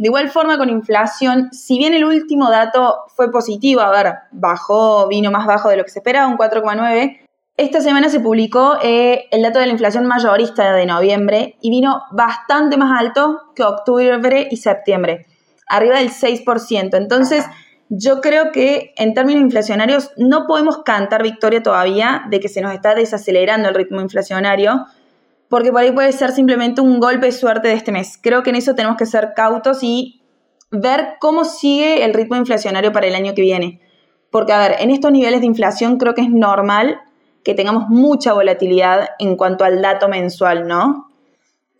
De 0.00 0.06
igual 0.06 0.30
forma 0.30 0.56
con 0.56 0.70
inflación, 0.70 1.50
si 1.52 1.76
bien 1.76 1.92
el 1.92 2.06
último 2.06 2.48
dato 2.48 3.00
fue 3.08 3.30
positivo, 3.30 3.82
a 3.82 3.90
ver, 3.90 4.14
bajó, 4.32 5.06
vino 5.08 5.30
más 5.30 5.46
bajo 5.46 5.68
de 5.68 5.76
lo 5.76 5.84
que 5.84 5.90
se 5.90 5.98
esperaba, 5.98 6.26
un 6.26 6.38
4,9, 6.38 7.18
esta 7.58 7.82
semana 7.82 8.08
se 8.08 8.18
publicó 8.18 8.78
eh, 8.82 9.26
el 9.30 9.42
dato 9.42 9.58
de 9.58 9.66
la 9.66 9.72
inflación 9.72 10.06
mayorista 10.06 10.72
de 10.72 10.86
noviembre 10.86 11.58
y 11.60 11.68
vino 11.68 12.00
bastante 12.12 12.78
más 12.78 12.98
alto 12.98 13.42
que 13.54 13.62
octubre 13.62 14.48
y 14.50 14.56
septiembre, 14.56 15.26
arriba 15.68 15.98
del 15.98 16.08
6%. 16.08 16.96
Entonces, 16.96 17.44
yo 17.90 18.22
creo 18.22 18.52
que 18.52 18.94
en 18.96 19.12
términos 19.12 19.42
inflacionarios 19.42 20.12
no 20.16 20.46
podemos 20.46 20.78
cantar 20.78 21.22
victoria 21.22 21.62
todavía 21.62 22.22
de 22.30 22.40
que 22.40 22.48
se 22.48 22.62
nos 22.62 22.72
está 22.72 22.94
desacelerando 22.94 23.68
el 23.68 23.74
ritmo 23.74 24.00
inflacionario, 24.00 24.86
porque 25.50 25.72
por 25.72 25.80
ahí 25.80 25.90
puede 25.90 26.12
ser 26.12 26.30
simplemente 26.30 26.80
un 26.80 27.00
golpe 27.00 27.26
de 27.26 27.32
suerte 27.32 27.68
de 27.68 27.74
este 27.74 27.90
mes. 27.90 28.18
Creo 28.22 28.44
que 28.44 28.50
en 28.50 28.56
eso 28.56 28.76
tenemos 28.76 28.96
que 28.96 29.04
ser 29.04 29.32
cautos 29.34 29.82
y 29.82 30.22
ver 30.70 31.16
cómo 31.20 31.44
sigue 31.44 32.04
el 32.04 32.14
ritmo 32.14 32.36
inflacionario 32.36 32.92
para 32.92 33.08
el 33.08 33.16
año 33.16 33.34
que 33.34 33.42
viene. 33.42 33.80
Porque, 34.30 34.52
a 34.52 34.60
ver, 34.60 34.76
en 34.78 34.90
estos 34.90 35.10
niveles 35.10 35.40
de 35.40 35.46
inflación 35.46 35.98
creo 35.98 36.14
que 36.14 36.22
es 36.22 36.30
normal 36.30 37.00
que 37.42 37.54
tengamos 37.54 37.88
mucha 37.88 38.32
volatilidad 38.32 39.08
en 39.18 39.34
cuanto 39.34 39.64
al 39.64 39.82
dato 39.82 40.08
mensual, 40.08 40.68
¿no? 40.68 41.08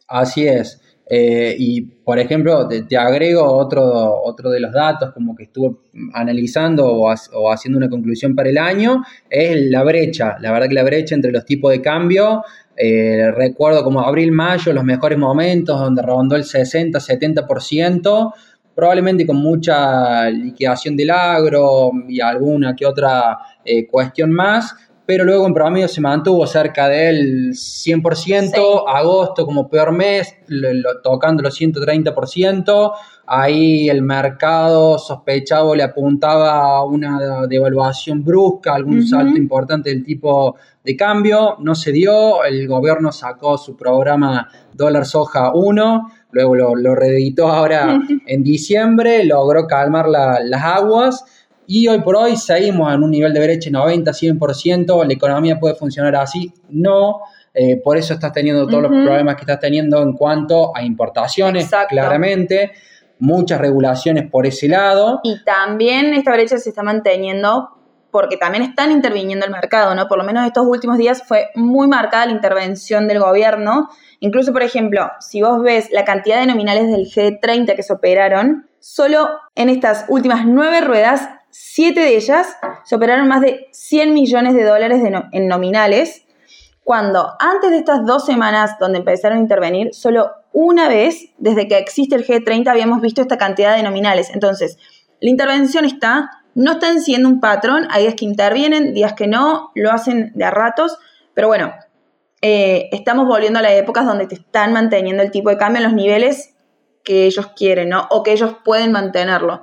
Así 0.09 0.49
es. 0.49 0.80
Eh, 1.13 1.57
y, 1.59 1.81
por 1.81 2.21
ejemplo, 2.21 2.69
te, 2.69 2.97
agrego 2.97 3.43
otro, 3.43 4.23
otro 4.23 4.49
de 4.49 4.61
los 4.61 4.73
datos, 4.73 5.13
como 5.13 5.35
que 5.35 5.43
estuve 5.43 5.77
analizando 6.15 6.87
o, 6.87 7.11
haciendo 7.51 7.79
una 7.79 7.89
conclusión 7.91 8.37
para 8.37 8.49
el 8.49 8.59
año, 8.59 9.03
es 9.29 9.61
la 9.71 9.83
brecha. 9.83 10.37
La 10.41 10.53
verdad 10.53 10.69
que 10.69 10.75
la 10.75 10.85
brecha 10.85 11.17
entre 11.17 11.33
los 11.33 11.45
tipos 11.45 11.73
de 11.73 11.83
cambio 11.83 12.45
eh, 12.77 13.33
recuerdo 13.33 13.83
como 13.83 14.01
abril-mayo, 14.03 14.73
los 14.73 14.85
mejores 14.85 15.19
momentos 15.19 15.81
donde 15.81 16.01
rondó 16.01 16.37
el 16.37 16.45
60-70%, 16.45 18.33
probablemente 18.77 19.27
con 19.27 19.37
mucha 19.37 20.31
liquidación 20.31 20.97
del 20.97 21.11
agro 21.11 21.91
y 22.09 22.21
alguna 22.21 22.77
que 22.77 22.87
otra 22.87 23.37
eh, 23.65 23.89
cuestión 23.89 24.31
más, 24.31 24.77
pero 25.11 25.25
luego 25.25 25.45
en 25.45 25.55
promedio 25.55 25.89
se 25.89 26.01
mantuvo 26.01 26.47
cerca 26.47 26.89
del 26.89 27.51
100%, 27.51 28.85
agosto 28.87 29.45
como 29.45 29.69
peor 29.69 29.91
mes, 29.91 30.37
tocando 31.03 31.43
los 31.43 31.61
130%, 31.61 32.93
ahí 33.27 33.89
el 33.89 34.03
mercado 34.03 35.01
sospechado 35.01 35.75
le 35.75 35.83
apuntaba 35.83 36.61
a 36.61 36.85
una 36.85 37.45
devaluación 37.49 38.23
brusca, 38.23 38.77
algún 38.77 39.05
salto 39.05 39.37
importante 39.37 39.91
del 39.91 40.05
tipo 40.05 40.55
de 40.85 40.95
cambio, 40.95 41.57
no 41.59 41.75
se 41.75 41.91
dio, 41.91 42.45
el 42.45 42.69
gobierno 42.69 43.11
sacó 43.11 43.59
su 43.59 43.77
programa 43.77 44.49
dólar 44.73 45.07
soja 45.07 45.51
1, 45.53 46.09
luego 46.31 46.55
lo, 46.55 46.95
reeditó 46.95 47.49
ahora 47.49 47.99
en 48.29 48.45
diciembre, 48.45 49.25
logró 49.25 49.67
calmar 49.67 50.09
las 50.09 50.63
aguas 50.63 51.25
y 51.73 51.87
hoy 51.87 52.01
por 52.01 52.17
hoy 52.17 52.37
seguimos 52.37 52.93
en 52.93 53.01
un 53.05 53.13
nivel 53.13 53.33
de 53.33 53.39
brecha 53.39 53.71
90, 53.71 54.11
100%. 54.11 55.07
¿La 55.07 55.13
economía 55.13 55.61
puede 55.61 55.77
funcionar 55.77 56.17
así? 56.17 56.53
No. 56.69 57.21
Eh, 57.55 57.81
por 57.81 57.97
eso 57.97 58.15
estás 58.15 58.33
teniendo 58.33 58.67
todos 58.67 58.83
los 58.83 58.91
problemas 58.91 59.37
que 59.37 59.43
estás 59.43 59.61
teniendo 59.61 60.03
en 60.03 60.15
cuanto 60.15 60.77
a 60.77 60.83
importaciones, 60.83 61.71
claramente. 61.89 62.73
Muchas 63.21 63.61
regulaciones 63.61 64.29
por 64.29 64.49
ese 64.49 64.67
lado. 64.67 65.21
Y 65.23 65.45
también 65.45 66.13
esta 66.13 66.33
brecha 66.33 66.59
se 66.59 66.71
está 66.71 66.83
manteniendo 66.83 67.69
porque 68.11 68.37
también 68.37 68.65
están 68.65 68.91
interviniendo 68.91 69.47
el 69.47 69.53
mercado, 69.53 69.95
¿no? 69.95 70.09
Por 70.09 70.19
lo 70.19 70.25
menos 70.25 70.45
estos 70.45 70.67
últimos 70.67 70.99
días 70.99 71.23
fue 71.23 71.51
muy 71.55 71.87
marcada 71.87 72.27
la 72.27 72.33
intervención 72.33 73.07
del 73.07 73.21
gobierno. 73.21 73.91
Incluso, 74.19 74.53
por 74.53 74.65
ejemplo, 74.65 75.09
si 75.21 75.41
vos 75.41 75.63
ves 75.63 75.89
la 75.93 76.05
cantidad 76.05 76.41
de 76.41 76.47
nominales 76.47 76.89
del 76.89 77.07
G30 77.07 77.77
que 77.77 77.85
se 77.85 77.93
operaron, 77.93 78.67
solo 78.81 79.29
en 79.55 79.69
estas 79.69 80.07
últimas 80.09 80.45
nueve 80.45 80.81
ruedas 80.81 81.29
Siete 81.51 82.01
de 82.01 82.17
ellas 82.17 82.57
se 82.85 82.95
operaron 82.95 83.29
más 83.29 83.41
de 83.41 83.69
100 83.73 84.15
millones 84.15 84.55
de 84.55 84.65
dólares 84.65 85.03
en 85.33 85.49
nominales, 85.49 86.25
cuando 86.85 87.35
antes 87.39 87.71
de 87.71 87.79
estas 87.79 88.05
dos 88.05 88.25
semanas 88.25 88.77
donde 88.81 88.99
empezaron 88.99 89.39
a 89.39 89.41
intervenir, 89.41 89.95
solo 89.95 90.33
una 90.53 90.89
vez 90.89 91.27
desde 91.39 91.69
que 91.69 91.79
existe 91.79 92.17
el 92.17 92.27
G30 92.27 92.69
habíamos 92.69 93.01
visto 93.01 93.21
esta 93.21 93.39
cantidad 93.39 93.77
de 93.77 93.83
nominales. 93.83 94.31
Entonces, 94.31 94.77
la 95.21 95.31
intervención 95.31 95.85
está, 95.85 96.31
no 96.55 96.73
están 96.73 97.01
siendo 97.01 97.29
un 97.29 97.41
patrón, 97.41 97.87
hay 97.91 98.03
días 98.03 98.15
que 98.15 98.25
intervienen, 98.25 98.95
días 98.95 99.13
que 99.13 99.27
no, 99.27 99.71
lo 99.75 99.93
hacen 99.93 100.33
de 100.35 100.45
a 100.45 100.51
ratos, 100.51 100.99
pero 101.35 101.49
bueno, 101.49 101.73
eh, 102.43 102.89
estamos 102.93 103.27
volviendo 103.27 103.59
a 103.59 103.63
las 103.63 103.73
épocas 103.73 104.07
donde 104.07 104.27
te 104.27 104.37
están 104.37 104.73
manteniendo 104.73 105.23
el 105.23 105.31
tipo 105.31 105.51
de 105.51 105.59
cambio 105.59 105.79
en 105.79 105.85
los 105.85 105.93
niveles 105.93 106.55
que 107.05 107.27
ellos 107.27 107.49
quieren, 107.55 107.91
¿no? 107.91 108.07
O 108.11 108.23
que 108.23 108.33
ellos 108.33 108.57
pueden 108.65 108.93
mantenerlo. 108.93 109.61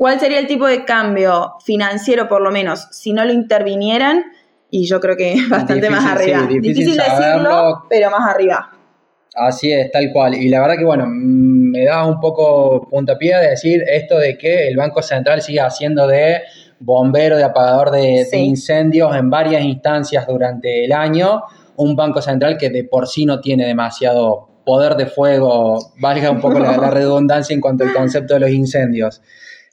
¿Cuál 0.00 0.18
sería 0.18 0.38
el 0.38 0.46
tipo 0.46 0.66
de 0.66 0.86
cambio 0.86 1.56
financiero, 1.62 2.26
por 2.26 2.40
lo 2.40 2.50
menos, 2.50 2.88
si 2.90 3.12
no 3.12 3.22
lo 3.22 3.34
intervinieran? 3.34 4.22
Y 4.70 4.86
yo 4.86 4.98
creo 4.98 5.14
que 5.14 5.36
bastante 5.50 5.90
más 5.90 6.06
arriba. 6.06 6.46
difícil, 6.46 6.96
decirlo, 6.96 7.84
pero 7.90 8.10
más 8.10 8.34
arriba. 8.34 8.70
Así 9.34 9.70
es, 9.70 9.90
tal 9.90 10.10
cual. 10.10 10.36
Y 10.36 10.48
la 10.48 10.62
verdad 10.62 10.78
que, 10.78 10.86
bueno, 10.86 11.04
me 11.06 11.84
da 11.84 12.06
un 12.06 12.18
poco 12.18 12.88
puntapié 12.88 13.36
de 13.36 13.50
decir 13.50 13.84
esto 13.86 14.16
de 14.16 14.38
que 14.38 14.68
el 14.68 14.76
Banco 14.78 15.02
Central 15.02 15.42
sigue 15.42 15.60
haciendo 15.60 16.06
de 16.06 16.44
bombero, 16.78 17.36
de 17.36 17.44
apagador 17.44 17.90
de, 17.90 18.26
incendios 18.38 19.14
en 19.14 19.28
varias 19.28 19.62
instancias 19.62 20.26
durante 20.26 20.82
el 20.82 20.92
año. 20.92 21.42
Un 21.76 21.94
Banco 21.94 22.22
Central 22.22 22.56
que 22.56 22.70
de 22.70 22.84
por 22.84 23.06
sí 23.06 23.26
no 23.26 23.42
tiene 23.42 23.66
demasiado 23.66 24.48
poder 24.64 24.94
de 24.94 25.04
fuego, 25.04 25.92
valga 25.98 26.30
un 26.30 26.40
poco 26.40 26.58
la 26.58 26.72
redundancia 26.90 27.52
en 27.52 27.60
cuanto 27.60 27.84
al 27.84 27.92
concepto 27.92 28.32
de 28.32 28.40
los 28.40 28.50
incendios. 28.50 29.20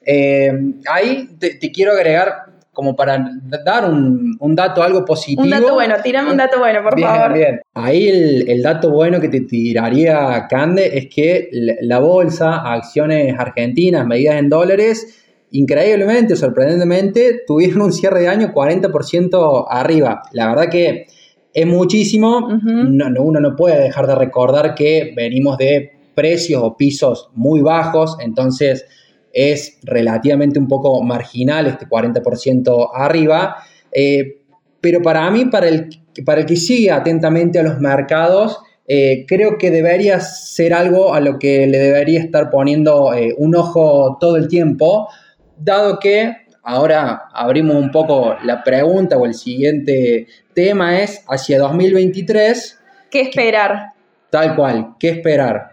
Eh, 0.10 0.54
ahí 0.90 1.28
te, 1.38 1.60
quiero 1.70 1.92
agregar 1.92 2.46
como 2.72 2.96
para 2.96 3.30
dar 3.66 3.90
un, 3.90 4.38
dato 4.56 4.82
algo 4.82 5.04
positivo. 5.04 5.44
Un 5.44 5.50
dato 5.50 5.74
bueno, 5.74 5.96
tírame 6.02 6.32
un 6.32 6.38
dato 6.38 6.60
bueno, 6.60 6.82
por 6.82 6.98
favor. 6.98 7.34
Bien. 7.34 7.60
Ahí 7.74 8.08
el, 8.08 8.62
dato 8.62 8.90
bueno 8.90 9.20
que 9.20 9.28
te 9.28 9.42
tiraría 9.42 10.48
Cande 10.50 10.98
es 10.98 11.08
que 11.14 11.50
la 11.52 12.00
bolsa, 12.00 12.72
acciones 12.72 13.36
argentinas 13.38 14.08
medidas 14.08 14.38
en 14.38 14.48
dólares, 14.48 15.26
increíblemente, 15.52 16.38
sorprendentemente, 16.38 17.42
tuvieron 17.46 17.82
un 17.82 17.92
cierre 17.92 18.22
de 18.22 18.30
año 18.30 18.54
40% 18.54 19.66
arriba. 19.70 20.22
La 20.32 20.48
verdad 20.48 20.70
que 20.70 21.08
es 21.54 21.66
muchísimo. 21.68 22.48
uno 22.48 23.40
no 23.42 23.56
puede 23.58 23.82
dejar 23.82 24.08
de 24.08 24.16
recordar 24.16 24.74
que 24.74 25.12
venimos 25.14 25.58
de 25.58 25.92
precios 26.16 26.62
o 26.64 26.78
pisos 26.78 27.30
muy 27.34 27.62
bajos, 27.62 28.18
entonces 28.22 28.86
es 29.34 29.78
relativamente 29.84 30.60
un 30.60 30.68
poco 30.68 31.02
marginal, 31.04 31.68
este 31.68 31.88
40% 31.88 32.90
arriba, 32.94 33.58
eh, 33.92 34.42
pero 34.82 35.02
para 35.02 35.30
mí, 35.32 35.46
para 35.46 35.68
el, 35.68 35.90
para 36.26 36.42
el 36.42 36.46
que 36.46 36.56
sigue 36.56 36.92
atentamente 36.92 37.60
a 37.60 37.64
los 37.64 37.80
mercados, 37.80 38.60
eh, 38.88 39.26
creo 39.28 39.58
que 39.58 39.70
debería 39.70 40.20
ser 40.22 40.74
algo 40.74 41.14
a 41.14 41.20
lo 41.20 41.40
que 41.40 41.68
le 41.68 41.78
debería 41.78 42.20
estar 42.20 42.50
poniendo 42.50 43.14
eh, 43.14 43.36
un 43.38 43.56
ojo 43.56 44.18
todo 44.20 44.38
el 44.38 44.48
tiempo, 44.48 45.10
dado 45.58 46.00
que 46.00 46.34
ahora 46.64 47.24
abrimos 47.34 47.76
un 47.76 47.92
poco 47.92 48.36
la 48.44 48.64
pregunta 48.64 49.18
o 49.18 49.26
el 49.26 49.34
siguiente 49.34 50.28
tema 50.54 51.00
es 51.00 51.24
hacia 51.28 51.60
2023. 51.60 52.80
¿Qué 53.12 53.22
esperar? 53.22 53.94
Tal 54.30 54.56
cual, 54.56 54.96
¿qué 55.00 55.10
esperar? 55.10 55.72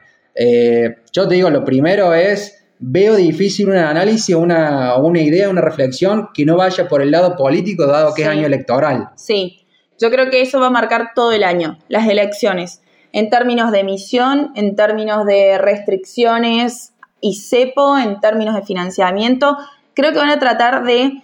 yo 1.13 1.29
te 1.29 1.37
digo, 1.37 1.49
lo 1.49 1.65
primero 1.65 2.13
es 2.13 2.63
veo 2.87 3.17
difícil 3.17 3.71
un 3.71 3.76
análisis 3.76 4.35
una, 4.35 4.97
una, 4.97 5.21
idea, 5.21 5.49
una 5.49 5.62
reflexión 5.62 6.29
que 6.35 6.45
no 6.45 6.57
vaya 6.57 6.87
por 6.87 7.00
el 7.00 7.11
lado 7.11 7.35
político, 7.35 7.87
dado 7.87 8.12
que 8.14 8.23
es 8.23 8.29
año 8.29 8.47
electoral. 8.47 9.09
Sí, 9.17 9.67
yo 9.99 10.11
creo 10.11 10.29
que 10.29 10.43
eso 10.43 10.61
va 10.61 10.67
a 10.67 10.71
marcar 10.71 11.12
todo 11.14 11.33
el 11.33 11.45
año, 11.45 11.79
las 11.88 12.07
elecciones, 12.07 12.83
en 13.12 13.31
términos 13.31 13.73
de 13.73 13.81
emisión, 13.81 14.53
en 14.55 14.76
términos 14.76 15.25
de 15.25 15.57
restricciones 15.57 16.93
y 17.23 17.37
cepo, 17.37 17.97
en 17.97 18.21
términos 18.21 18.55
de 18.55 18.62
financiamiento. 18.62 19.57
Creo 19.95 20.12
que 20.12 20.19
van 20.19 20.31
a 20.31 20.38
tratar 20.38 20.85
de 20.85 21.23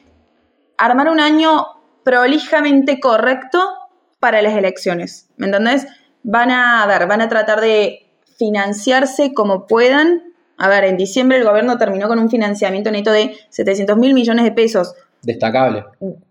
armar 0.79 1.11
un 1.11 1.21
año 1.21 1.67
prolijamente 2.05 3.01
correcto 3.01 3.61
para 4.19 4.41
las 4.41 4.57
elecciones. 4.57 5.29
¿Me 5.37 5.47
entendés? 5.47 5.87
Van 6.23 6.51
a, 6.51 6.83
a 6.83 6.87
ver, 6.87 7.07
van 7.07 7.21
a 7.21 7.29
tratar 7.29 7.61
de 7.61 8.07
financiarse 8.39 9.35
como 9.35 9.67
puedan 9.67 10.30
a 10.61 10.69
ver, 10.69 10.85
en 10.85 10.97
diciembre 10.99 11.39
el 11.39 11.45
gobierno 11.45 11.79
terminó 11.79 12.07
con 12.07 12.19
un 12.19 12.29
financiamiento 12.29 12.91
neto 12.91 13.11
de 13.11 13.35
700 13.49 13.97
mil 13.97 14.13
millones 14.13 14.45
de 14.45 14.53
pesos. 14.53 14.95
Destacable. 15.23 15.85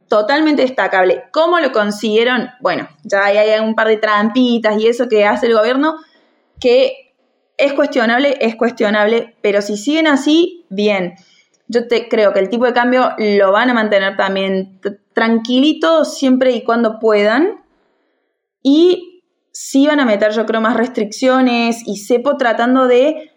Totalmente 0.08 0.62
destacable. 0.62 1.24
¿Cómo 1.32 1.60
lo 1.60 1.72
consiguieron? 1.72 2.50
Bueno, 2.62 2.88
ya 3.04 3.26
hay 3.26 3.60
un 3.60 3.74
par 3.74 3.88
de 3.88 3.98
trampitas 3.98 4.80
y 4.80 4.88
eso 4.88 5.10
que 5.10 5.26
hace 5.26 5.48
el 5.48 5.56
gobierno 5.56 5.96
que 6.60 7.14
es 7.58 7.74
cuestionable, 7.74 8.38
es 8.40 8.56
cuestionable, 8.56 9.36
pero 9.42 9.62
si 9.62 9.78
siguen 9.78 10.08
así, 10.08 10.66
bien. 10.70 11.16
Yo 11.68 11.88
te, 11.88 12.08
creo 12.08 12.32
que 12.32 12.40
el 12.40 12.50
tipo 12.50 12.66
de 12.66 12.74
cambio 12.74 13.12
lo 13.18 13.52
van 13.52 13.70
a 13.70 13.74
mantener 13.74 14.16
también 14.16 14.80
tranquilito 15.14 16.06
siempre 16.06 16.52
y 16.52 16.64
cuando 16.64 17.00
puedan. 17.00 17.64
Y 18.62 19.24
sí 19.52 19.88
van 19.88 20.00
a 20.00 20.06
meter, 20.06 20.32
yo 20.32 20.46
creo, 20.46 20.62
más 20.62 20.78
restricciones 20.78 21.82
y 21.86 21.98
cepo 21.98 22.38
tratando 22.38 22.88
de 22.88 23.29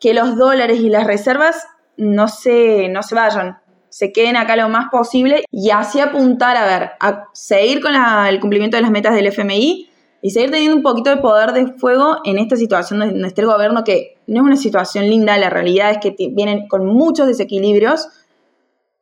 que 0.00 0.14
los 0.14 0.36
dólares 0.36 0.80
y 0.80 0.88
las 0.88 1.06
reservas 1.06 1.66
no 1.96 2.28
se, 2.28 2.88
no 2.88 3.02
se 3.02 3.14
vayan, 3.14 3.58
se 3.88 4.12
queden 4.12 4.36
acá 4.36 4.56
lo 4.56 4.68
más 4.68 4.86
posible 4.90 5.44
y 5.50 5.70
así 5.70 6.00
apuntar, 6.00 6.56
a 6.56 6.66
ver, 6.66 6.90
a 7.00 7.24
seguir 7.32 7.80
con 7.80 7.94
el 7.94 8.40
cumplimiento 8.40 8.76
de 8.76 8.82
las 8.82 8.90
metas 8.90 9.14
del 9.14 9.26
FMI 9.26 9.90
y 10.20 10.30
seguir 10.30 10.50
teniendo 10.50 10.76
un 10.76 10.82
poquito 10.82 11.10
de 11.10 11.18
poder 11.18 11.52
de 11.52 11.66
fuego 11.78 12.18
en 12.24 12.38
esta 12.38 12.56
situación 12.56 13.00
de 13.00 13.12
nuestro 13.12 13.50
gobierno 13.50 13.84
que 13.84 14.18
no 14.26 14.40
es 14.40 14.46
una 14.46 14.56
situación 14.56 15.08
linda, 15.08 15.38
la 15.38 15.50
realidad 15.50 15.90
es 15.90 15.98
que 15.98 16.14
vienen 16.30 16.68
con 16.68 16.86
muchos 16.86 17.26
desequilibrios, 17.26 18.08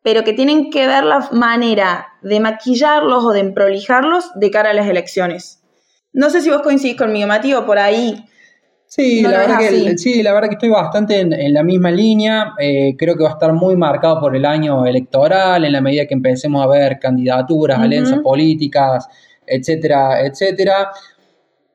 pero 0.03 0.25
que 0.25 0.33
tienen 0.33 0.71
que 0.71 0.87
ver 0.87 1.05
la 1.05 1.29
manera 1.33 2.09
de 2.23 2.39
maquillarlos 2.39 3.25
o 3.25 3.33
de 3.33 3.41
emprolijarlos 3.41 4.31
de 4.37 4.51
cara 4.51 4.71
a 4.71 4.75
las 4.75 4.89
elecciones. 4.89 5.63
No 6.13 6.31
sé 6.31 6.43
si 6.43 6.51
vos 6.51 6.63
coincidís 6.63 6.97
conmigo, 6.97 7.27
Mati, 7.27 7.55
o 7.55 7.67
por 7.67 7.79
ahí 7.79 8.25
Sí, 8.89 9.23
la 9.23 9.39
verdad 9.39 9.59
que, 9.59 9.99
sí, 9.99 10.23
la 10.23 10.33
verdad 10.33 10.49
que 10.49 10.55
estoy 10.55 10.69
bastante 10.69 11.21
en, 11.21 11.53
la 11.53 11.63
misma 11.63 11.91
línea. 11.91 12.55
Eh, 12.59 12.95
creo 12.97 13.17
que 13.17 13.25
va 13.25 13.31
a 13.31 13.33
estar 13.33 13.53
muy 13.53 13.77
marcado 13.77 14.21
por 14.21 14.37
el 14.37 14.45
año 14.45 14.87
electoral, 14.87 15.65
en 15.65 15.73
la 15.73 15.81
medida 15.81 16.07
que 16.07 16.15
empecemos 16.15 16.63
a 16.63 16.69
ver 16.69 16.99
candidaturas, 16.99 17.79
alianzas 17.79 18.21
políticas, 18.21 19.09
etcétera, 19.45 20.25
etcétera. 20.25 20.91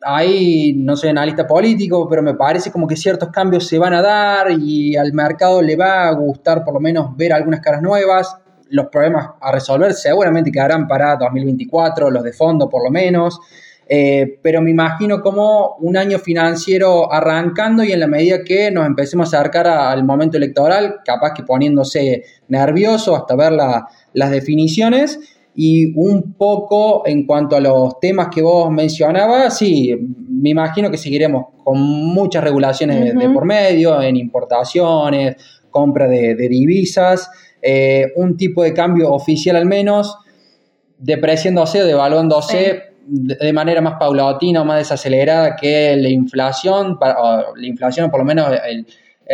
Ahí 0.03 0.73
no 0.75 0.95
soy 0.95 1.09
analista 1.09 1.45
político, 1.45 2.07
pero 2.09 2.23
me 2.23 2.33
parece 2.33 2.71
como 2.71 2.87
que 2.87 2.95
ciertos 2.95 3.29
cambios 3.29 3.67
se 3.67 3.77
van 3.77 3.93
a 3.93 4.01
dar 4.01 4.49
y 4.51 4.95
al 4.95 5.13
mercado 5.13 5.61
le 5.61 5.75
va 5.75 6.07
a 6.07 6.11
gustar 6.13 6.63
por 6.63 6.73
lo 6.73 6.79
menos 6.79 7.15
ver 7.17 7.33
algunas 7.33 7.59
caras 7.59 7.81
nuevas. 7.81 8.35
Los 8.69 8.87
problemas 8.87 9.31
a 9.39 9.51
resolver 9.51 9.93
seguramente 9.93 10.49
quedarán 10.49 10.87
para 10.87 11.17
2024, 11.17 12.09
los 12.09 12.23
de 12.23 12.31
fondo 12.31 12.69
por 12.69 12.83
lo 12.83 12.89
menos. 12.89 13.39
Eh, 13.87 14.39
pero 14.41 14.61
me 14.61 14.71
imagino 14.71 15.21
como 15.21 15.75
un 15.79 15.97
año 15.97 16.17
financiero 16.17 17.11
arrancando 17.11 17.83
y 17.83 17.91
en 17.91 17.99
la 17.99 18.07
medida 18.07 18.43
que 18.43 18.71
nos 18.71 18.85
empecemos 18.85 19.33
a 19.33 19.39
acercar 19.39 19.67
al 19.67 20.05
momento 20.05 20.37
electoral, 20.37 20.99
capaz 21.03 21.33
que 21.33 21.43
poniéndose 21.43 22.23
nervioso 22.47 23.15
hasta 23.15 23.35
ver 23.35 23.53
las 24.13 24.31
definiciones. 24.31 25.19
Y 25.53 25.93
un 25.99 26.33
poco 26.33 27.05
en 27.05 27.25
cuanto 27.25 27.57
a 27.57 27.59
los 27.59 27.99
temas 27.99 28.29
que 28.33 28.41
vos 28.41 28.71
mencionabas, 28.71 29.57
sí, 29.57 29.93
me 30.29 30.51
imagino 30.51 30.89
que 30.89 30.97
seguiremos 30.97 31.47
con 31.61 31.77
muchas 31.81 32.41
regulaciones 32.41 33.13
de, 33.13 33.29
por 33.29 33.43
medio, 33.43 34.01
en 34.01 34.15
importaciones, 34.15 35.35
compra 35.69 36.07
de, 36.07 36.35
divisas, 36.35 37.29
eh, 37.61 38.13
un 38.15 38.37
tipo 38.37 38.63
de 38.63 38.73
cambio 38.73 39.11
oficial 39.11 39.57
al 39.57 39.65
menos, 39.65 40.17
depreciándose 40.97 41.81
o 41.81 41.85
devaluándose 41.85 42.90
de 43.05 43.53
manera 43.53 43.81
más 43.81 43.95
paulatina 43.99 44.61
o 44.61 44.65
más 44.65 44.77
desacelerada 44.77 45.55
que 45.55 45.95
la 45.97 46.09
inflación, 46.09 46.97
la 47.01 47.67
inflación 47.67 48.09
por 48.09 48.19
lo 48.21 48.25
menos 48.25 48.51
el, 48.67 48.85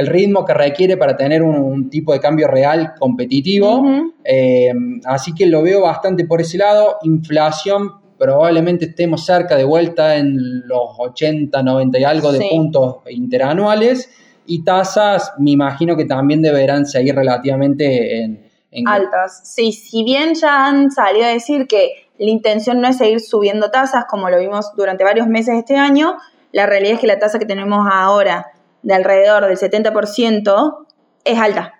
ritmo 0.08 0.46
que 0.46 0.54
requiere 0.54 0.96
para 0.96 1.18
tener 1.18 1.42
un, 1.42 1.90
tipo 1.90 2.14
de 2.14 2.20
cambio 2.20 2.48
real 2.48 2.94
competitivo. 3.00 3.84
Eh, 4.24 4.72
así 5.06 5.34
que 5.34 5.48
lo 5.48 5.64
veo 5.64 5.82
bastante 5.82 6.26
por 6.26 6.40
ese 6.40 6.60
lado. 6.60 6.98
Inflación 7.02 7.94
probablemente 8.18 8.86
estemos 8.86 9.26
cerca 9.26 9.56
de 9.56 9.64
vuelta 9.64 10.18
en 10.18 10.68
los 10.68 10.92
80, 10.98 11.64
90 11.64 12.00
y 12.00 12.04
algo 12.04 12.32
de 12.32 12.48
puntos 12.50 12.98
interanuales. 13.10 14.10
Y 14.46 14.64
tasas, 14.64 15.34
me 15.40 15.52
imagino 15.52 15.98
que 15.98 16.06
también 16.06 16.42
deberán 16.42 16.86
seguir 16.86 17.16
relativamente 17.16 18.22
en, 18.22 18.48
en... 18.72 18.88
altas. 18.88 19.42
Sí, 19.44 19.72
si 19.72 20.04
bien 20.04 20.36
ya 20.36 20.68
han 20.68 20.90
salido 20.92 21.26
a 21.26 21.30
decir 21.30 21.68
que 21.68 22.07
la 22.20 22.30
intención 22.30 22.82
no 22.82 22.88
es 22.88 22.98
seguir 22.98 23.20
subiendo 23.20 23.70
tasas 23.70 24.06
como 24.10 24.30
lo 24.30 24.40
vimos 24.40 24.72
durante 24.76 25.04
varios 25.04 25.28
meses 25.28 25.56
este 25.56 25.78
año. 25.78 26.18
La 26.52 26.66
realidad 26.66 26.96
es 26.96 27.00
que 27.00 27.08
la 27.08 27.20
tasa 27.20 27.40
que 27.40 27.46
tenemos 27.46 27.88
ahora 27.92 28.48
de 28.82 28.94
alrededor 28.94 29.46
del 29.46 29.58
70% 29.58 30.86
es 31.24 31.40
alta. 31.40 31.74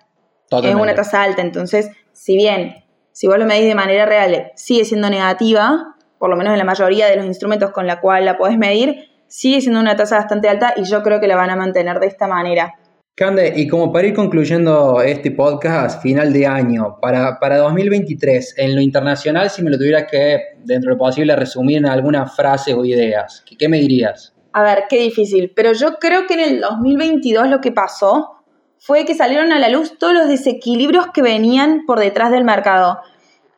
Es 0.62 0.74
una 0.74 0.94
tasa 0.94 1.22
alta. 1.22 1.42
Entonces, 1.42 1.90
si 2.12 2.36
bien, 2.36 2.84
si 3.12 3.26
vos 3.26 3.38
lo 3.38 3.46
medís 3.46 3.66
de 3.66 3.74
manera 3.74 4.06
real, 4.06 4.52
sigue 4.54 4.84
siendo 4.84 5.10
negativa, 5.10 5.96
por 6.18 6.30
lo 6.30 6.36
menos 6.36 6.52
en 6.52 6.58
la 6.58 6.64
mayoría 6.64 7.06
de 7.06 7.16
los 7.16 7.26
instrumentos 7.26 7.70
con 7.70 7.86
la 7.86 8.00
cual 8.00 8.24
la 8.24 8.36
podés 8.36 8.58
medir, 8.58 9.10
sigue 9.26 9.60
siendo 9.60 9.80
una 9.80 9.96
tasa 9.96 10.16
bastante 10.16 10.48
alta 10.48 10.74
y 10.76 10.84
yo 10.84 11.02
creo 11.02 11.20
que 11.20 11.28
la 11.28 11.36
van 11.36 11.50
a 11.50 11.56
mantener 11.56 12.00
de 12.00 12.06
esta 12.06 12.28
manera. 12.28 12.74
Cande, 13.18 13.52
y 13.56 13.66
como 13.66 13.90
para 13.90 14.06
ir 14.06 14.14
concluyendo 14.14 15.02
este 15.02 15.32
podcast 15.32 16.00
final 16.00 16.32
de 16.32 16.46
año, 16.46 16.98
para, 17.02 17.40
para 17.40 17.58
2023, 17.58 18.54
en 18.58 18.76
lo 18.76 18.80
internacional, 18.80 19.50
si 19.50 19.60
me 19.60 19.72
lo 19.72 19.76
tuviera 19.76 20.06
que, 20.06 20.38
dentro 20.62 20.90
de 20.90 20.94
lo 20.94 20.98
posible, 20.98 21.34
resumir 21.34 21.78
en 21.78 21.86
algunas 21.86 22.36
frases 22.36 22.76
o 22.76 22.84
ideas, 22.84 23.42
¿qué, 23.58 23.68
me 23.68 23.80
dirías? 23.80 24.36
A 24.52 24.62
ver, 24.62 24.84
qué 24.88 25.00
difícil, 25.00 25.50
pero 25.56 25.72
yo 25.72 25.98
creo 25.98 26.28
que 26.28 26.34
en 26.34 26.40
el 26.40 26.60
2022 26.60 27.48
lo 27.48 27.60
que 27.60 27.72
pasó 27.72 28.36
fue 28.78 29.04
que 29.04 29.16
salieron 29.16 29.50
a 29.50 29.58
la 29.58 29.68
luz 29.68 29.98
todos 29.98 30.14
los 30.14 30.28
desequilibrios 30.28 31.08
que 31.12 31.20
venían 31.20 31.86
por 31.88 31.98
detrás 31.98 32.30
del 32.30 32.44
mercado. 32.44 33.00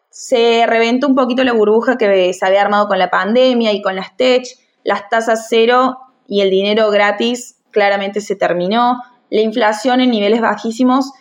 Se 0.09 0.65
reventó 0.67 1.07
un 1.07 1.15
poquito 1.15 1.45
la 1.45 1.53
burbuja 1.53 1.99
que 1.99 2.33
se 2.33 2.47
había 2.47 2.63
armado 2.63 2.89
con 2.89 2.99
la 2.99 3.11
pandemia 3.11 3.75
y 3.75 3.83
con 3.83 3.95
las 3.95 4.17
tech, 4.17 4.43
las 4.85 5.11
tasas 5.11 5.49
cero 5.51 5.99
y 6.27 6.41
el 6.41 6.49
dinero 6.49 6.91
gratis 6.91 7.57
claramente 7.71 8.23
se 8.23 8.37
terminó 8.37 9.03
la 9.31 9.41
inflación 9.41 10.01
en 10.01 10.11
niveles 10.11 10.41
bajísimos 10.41 11.13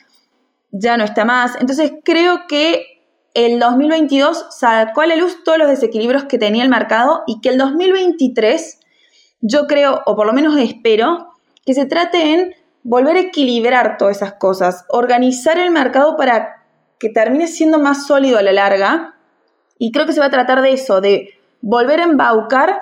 ya 0.72 0.98
no 0.98 1.04
está 1.04 1.26
más. 1.26 1.56
Entonces 1.60 1.93
creo 2.04 2.48
que 2.48 2.86
el 3.34 3.60
2022 3.60 4.48
sacó 4.50 5.02
a 5.02 5.08
la 5.08 5.15
luz 5.15 5.43
todos 5.43 5.58
los 5.58 5.69
desequilibrios 5.69 6.26
que 6.26 6.38
tenía 6.38 6.63
el 6.63 6.69
mercado 6.69 7.24
y 7.28 7.41
que 7.41 7.50
el 7.50 7.58
2023 7.58 8.80
yo 9.41 9.67
creo, 9.67 10.02
o 10.06 10.15
por 10.15 10.26
lo 10.28 10.34
menos 10.34 10.58
espero, 10.58 11.30
que 11.65 11.74
se 11.74 11.86
trate 11.86 12.34
en 12.34 12.54
volver 12.84 13.17
a 13.17 13.22
equilibrar 13.22 13.98
todas 13.98 14.17
esas 14.17 14.34
cosas, 14.34 14.86
organizar 14.89 15.58
el 15.58 15.72
mercado 15.72 16.17
para 16.17 16.65
que 17.00 17.10
termine 17.10 17.48
siendo 17.48 17.80
más 17.80 18.08
sólido 18.08 18.38
a 18.39 18.41
la 18.41 18.52
larga. 18.52 19.15
Y 19.78 19.91
creo 19.91 20.06
que 20.06 20.13
se 20.13 20.19
va 20.19 20.26
a 20.26 20.32
tratar 20.32 20.62
de 20.62 20.74
eso, 20.74 21.00
de 21.00 21.30
volver 21.62 22.02
a 22.02 22.06
embaucar 22.06 22.82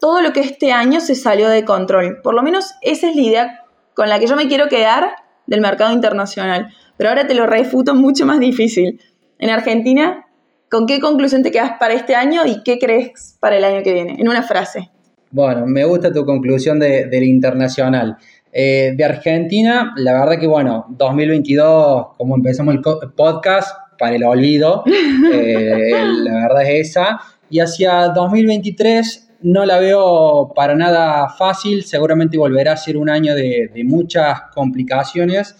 todo 0.00 0.22
lo 0.22 0.32
que 0.32 0.40
este 0.40 0.72
año 0.72 1.00
se 1.00 1.14
salió 1.14 1.48
de 1.48 1.64
control. 1.64 2.20
Por 2.22 2.34
lo 2.34 2.42
menos 2.42 2.72
esa 2.80 3.08
es 3.08 3.16
la 3.16 3.22
idea 3.22 3.64
con 3.98 4.08
la 4.08 4.20
que 4.20 4.28
yo 4.28 4.36
me 4.36 4.46
quiero 4.46 4.68
quedar 4.68 5.10
del 5.48 5.60
mercado 5.60 5.92
internacional. 5.92 6.68
Pero 6.96 7.10
ahora 7.10 7.26
te 7.26 7.34
lo 7.34 7.48
refuto 7.48 7.96
mucho 7.96 8.26
más 8.26 8.38
difícil. 8.38 9.00
En 9.40 9.50
Argentina, 9.50 10.24
¿con 10.70 10.86
qué 10.86 11.00
conclusión 11.00 11.42
te 11.42 11.50
quedas 11.50 11.72
para 11.80 11.94
este 11.94 12.14
año 12.14 12.46
y 12.46 12.62
qué 12.62 12.78
crees 12.78 13.36
para 13.40 13.56
el 13.56 13.64
año 13.64 13.82
que 13.82 13.92
viene? 13.92 14.14
En 14.16 14.28
una 14.28 14.44
frase. 14.44 14.88
Bueno, 15.32 15.66
me 15.66 15.84
gusta 15.84 16.12
tu 16.12 16.24
conclusión 16.24 16.78
de, 16.78 17.06
del 17.06 17.24
internacional. 17.24 18.16
Eh, 18.52 18.94
de 18.96 19.04
Argentina, 19.04 19.92
la 19.96 20.12
verdad 20.12 20.38
que 20.38 20.46
bueno, 20.46 20.86
2022, 20.90 22.06
como 22.16 22.36
empezamos 22.36 22.76
el 22.76 22.80
podcast, 23.16 23.76
para 23.98 24.14
el 24.14 24.22
olvido, 24.22 24.84
eh, 25.32 25.90
la 26.22 26.34
verdad 26.34 26.62
es 26.70 26.90
esa. 26.90 27.18
Y 27.50 27.58
hacia 27.58 28.10
2023 28.10 29.27
no 29.40 29.64
la 29.64 29.78
veo 29.78 30.52
para 30.54 30.74
nada 30.74 31.28
fácil, 31.28 31.84
seguramente 31.84 32.36
volverá 32.36 32.72
a 32.72 32.76
ser 32.76 32.96
un 32.96 33.08
año 33.08 33.34
de, 33.34 33.70
muchas 33.84 34.42
complicaciones, 34.54 35.56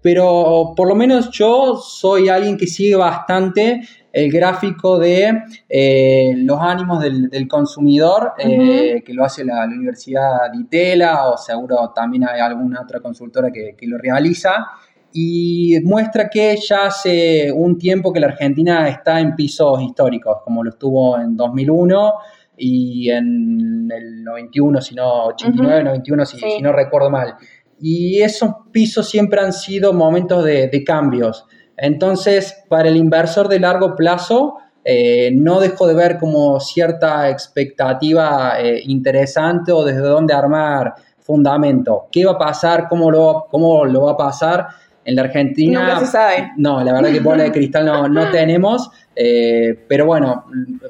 pero 0.00 0.72
por 0.76 0.88
lo 0.88 0.94
menos 0.94 1.30
yo 1.30 1.76
soy 1.76 2.28
alguien 2.28 2.56
que 2.56 2.66
sigue 2.66 2.96
bastante 2.96 3.80
el 4.12 4.32
gráfico 4.32 4.98
de 4.98 5.42
eh, 5.68 6.32
los 6.36 6.58
ánimos 6.60 7.02
del, 7.02 7.48
consumidor, 7.48 8.32
eh, 8.38 9.02
que 9.04 9.12
lo 9.12 9.24
hace 9.24 9.44
la, 9.44 9.64
Universidad 9.66 10.50
de 10.52 10.58
Itela 10.58 11.28
o 11.28 11.36
seguro 11.36 11.92
también 11.94 12.26
hay 12.26 12.40
alguna 12.40 12.82
otra 12.82 13.00
consultora 13.00 13.50
que, 13.50 13.74
que 13.76 13.86
lo 13.86 13.98
realiza. 13.98 14.66
Y 15.12 15.78
muestra 15.82 16.28
que 16.28 16.56
ya 16.56 16.86
hace 16.86 17.50
un 17.50 17.78
tiempo 17.78 18.12
que 18.12 18.20
la 18.20 18.26
Argentina 18.26 18.86
está 18.86 19.18
en 19.18 19.34
pisos 19.34 19.80
históricos, 19.80 20.38
como 20.44 20.62
lo 20.62 20.70
estuvo 20.70 21.18
en 21.18 21.36
2001 21.36 22.12
y 22.56 23.10
en 23.10 23.88
el 23.90 24.24
91, 24.24 24.80
si 24.80 24.94
no, 24.94 25.26
89, 25.26 25.84
91, 25.84 26.26
si, 26.26 26.38
si, 26.38 26.62
no 26.62 26.72
recuerdo 26.72 27.10
mal. 27.10 27.34
Y 27.80 28.22
esos 28.22 28.50
pisos 28.72 29.08
siempre 29.08 29.40
han 29.40 29.52
sido 29.52 29.92
momentos 29.92 30.44
de, 30.44 30.84
cambios. 30.84 31.46
Entonces, 31.76 32.64
para 32.68 32.88
el 32.88 32.96
inversor 32.96 33.48
de 33.48 33.60
largo 33.60 33.94
plazo, 33.94 34.56
eh, 34.84 35.30
no 35.34 35.60
dejo 35.60 35.86
de 35.86 35.94
ver 35.94 36.18
como 36.18 36.58
cierta 36.60 37.28
expectativa 37.28 38.60
eh, 38.60 38.80
interesante 38.84 39.72
o 39.72 39.84
desde 39.84 40.00
dónde 40.00 40.32
armar 40.32 40.94
fundamento. 41.18 42.06
¿Qué 42.10 42.24
va 42.24 42.32
a 42.32 42.38
pasar? 42.38 42.88
¿Cómo 42.88 43.10
lo, 43.10 43.46
cómo 43.50 43.84
lo 43.84 44.04
va 44.04 44.12
a 44.12 44.16
pasar? 44.16 44.68
En 45.06 45.14
la 45.14 45.22
Argentina. 45.22 45.80
Nunca 45.80 46.00
se 46.00 46.06
sabe. 46.06 46.52
No, 46.56 46.82
la 46.82 46.92
verdad 46.92 47.10
que 47.10 47.20
bola 47.20 47.44
de 47.44 47.52
cristal 47.52 47.86
no, 47.86 48.08
no 48.08 48.30
tenemos. 48.32 48.90
Eh, 49.14 49.84
pero 49.88 50.04
bueno, 50.04 50.44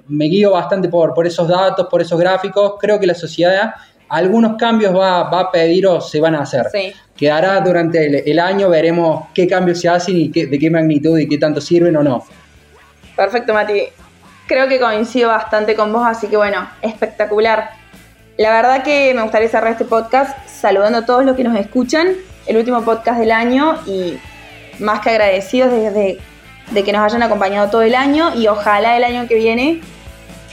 me 0.09 0.25
guío 0.25 0.53
bastante 0.53 0.89
por, 0.89 1.15
por 1.15 1.27
esos 1.27 1.47
datos, 1.47 1.87
por 1.89 2.01
esos 2.01 2.19
gráficos. 2.19 2.75
Creo 2.81 2.99
que 2.99 3.07
la 3.07 3.15
sociedad 3.15 3.75
algunos 4.09 4.57
cambios 4.57 4.95
va, 4.95 5.21
a 5.21 5.51
pedir 5.51 5.87
o 5.87 6.01
se 6.01 6.21
van 6.21 6.35
a 6.35 6.41
hacer. 6.41 6.67
Quedará 7.17 7.61
durante 7.61 8.31
el, 8.31 8.39
año, 8.39 8.69
veremos 8.69 9.27
qué 9.35 9.47
cambios 9.47 9.81
se 9.81 9.89
hacen 9.89 10.17
y 10.17 10.29
de 10.29 10.59
qué 10.59 10.71
magnitud 10.71 11.19
y 11.19 11.29
qué 11.29 11.39
tanto 11.39 11.61
sirven 11.61 11.97
o 11.97 12.03
no. 12.03 12.25
Perfecto, 13.17 13.55
Mati. 13.55 13.83
Creo 14.47 14.69
que 14.69 14.79
coincido 14.79 15.29
bastante 15.29 15.75
con 15.75 15.93
vos, 15.93 16.05
así 16.07 16.29
que 16.29 16.37
bueno, 16.37 16.69
espectacular. 16.83 17.71
La 18.37 18.53
verdad 18.53 18.85
que 18.85 19.13
me 19.15 19.23
gustaría 19.23 19.49
cerrar 19.49 19.73
este 19.73 19.87
podcast 19.87 20.47
saludando 20.47 20.99
a 20.99 21.07
todos 21.07 21.25
los 21.25 21.35
que 21.35 21.43
nos 21.43 21.59
escuchan, 21.59 22.09
el 22.47 22.57
último 22.57 22.83
podcast 22.83 23.19
del 23.19 23.33
año 23.33 23.79
y 23.87 24.19
más 24.79 25.01
que 25.01 25.11
agradecidos 25.11 25.73
desde 25.73 26.19
de 26.71 26.85
que 26.85 26.93
nos 26.93 27.03
hayan 27.03 27.23
acompañado 27.23 27.71
todo 27.71 27.83
el 27.83 27.95
año 27.95 28.35
y 28.35 28.49
ojalá 28.49 28.97
el 28.97 29.05
año 29.05 29.29
que 29.29 29.37
viene, 29.37 29.81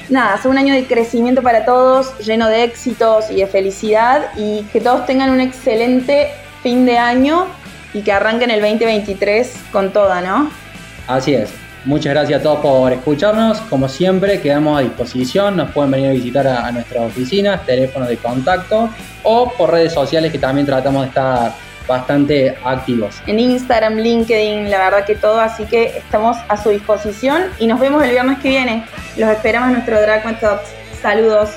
nada, 0.09 0.37
sea 0.37 0.51
un 0.51 0.57
año 0.57 0.73
de 0.73 0.85
crecimiento 0.85 1.41
para 1.41 1.65
todos, 1.65 2.17
lleno 2.19 2.47
de 2.47 2.63
éxitos 2.63 3.31
y 3.31 3.35
de 3.37 3.47
felicidad 3.47 4.29
y 4.37 4.63
que 4.71 4.79
todos 4.79 5.05
tengan 5.05 5.31
un 5.31 5.41
excelente 5.41 6.29
fin 6.61 6.85
de 6.85 6.97
año 6.97 7.47
y 7.93 8.01
que 8.01 8.11
arranquen 8.11 8.51
el 8.51 8.61
2023 8.61 9.53
con 9.71 9.91
toda, 9.91 10.21
¿no? 10.21 10.49
Así 11.07 11.33
es. 11.33 11.49
Muchas 11.85 12.13
gracias 12.13 12.39
a 12.39 12.43
todos 12.43 12.59
por 12.59 12.93
escucharnos. 12.93 13.59
Como 13.61 13.89
siempre, 13.89 14.39
quedamos 14.39 14.79
a 14.79 14.81
disposición. 14.81 15.57
Nos 15.57 15.71
pueden 15.71 15.91
venir 15.91 16.09
a 16.11 16.13
visitar 16.13 16.47
a 16.47 16.71
nuestras 16.71 17.03
oficinas, 17.03 17.65
teléfonos 17.65 18.07
de 18.07 18.15
contacto 18.15 18.89
o 19.23 19.51
por 19.51 19.71
redes 19.71 19.91
sociales 19.91 20.31
que 20.31 20.39
también 20.39 20.65
tratamos 20.65 21.01
de 21.01 21.07
estar 21.09 21.53
bastante 21.87 22.57
activos. 22.63 23.21
En 23.27 23.39
Instagram, 23.39 23.95
LinkedIn, 23.95 24.69
la 24.69 24.77
verdad 24.77 25.05
que 25.05 25.15
todo, 25.15 25.39
así 25.39 25.65
que 25.65 25.97
estamos 25.97 26.37
a 26.47 26.57
su 26.61 26.69
disposición 26.69 27.43
y 27.59 27.67
nos 27.67 27.79
vemos 27.79 28.03
el 28.03 28.11
viernes 28.11 28.39
que 28.39 28.49
viene. 28.49 28.85
Los 29.17 29.29
esperamos 29.29 29.69
en 29.69 29.73
nuestro 29.73 29.99
Dragman 30.01 30.39
Talks. 30.39 30.69
Saludos. 31.01 31.49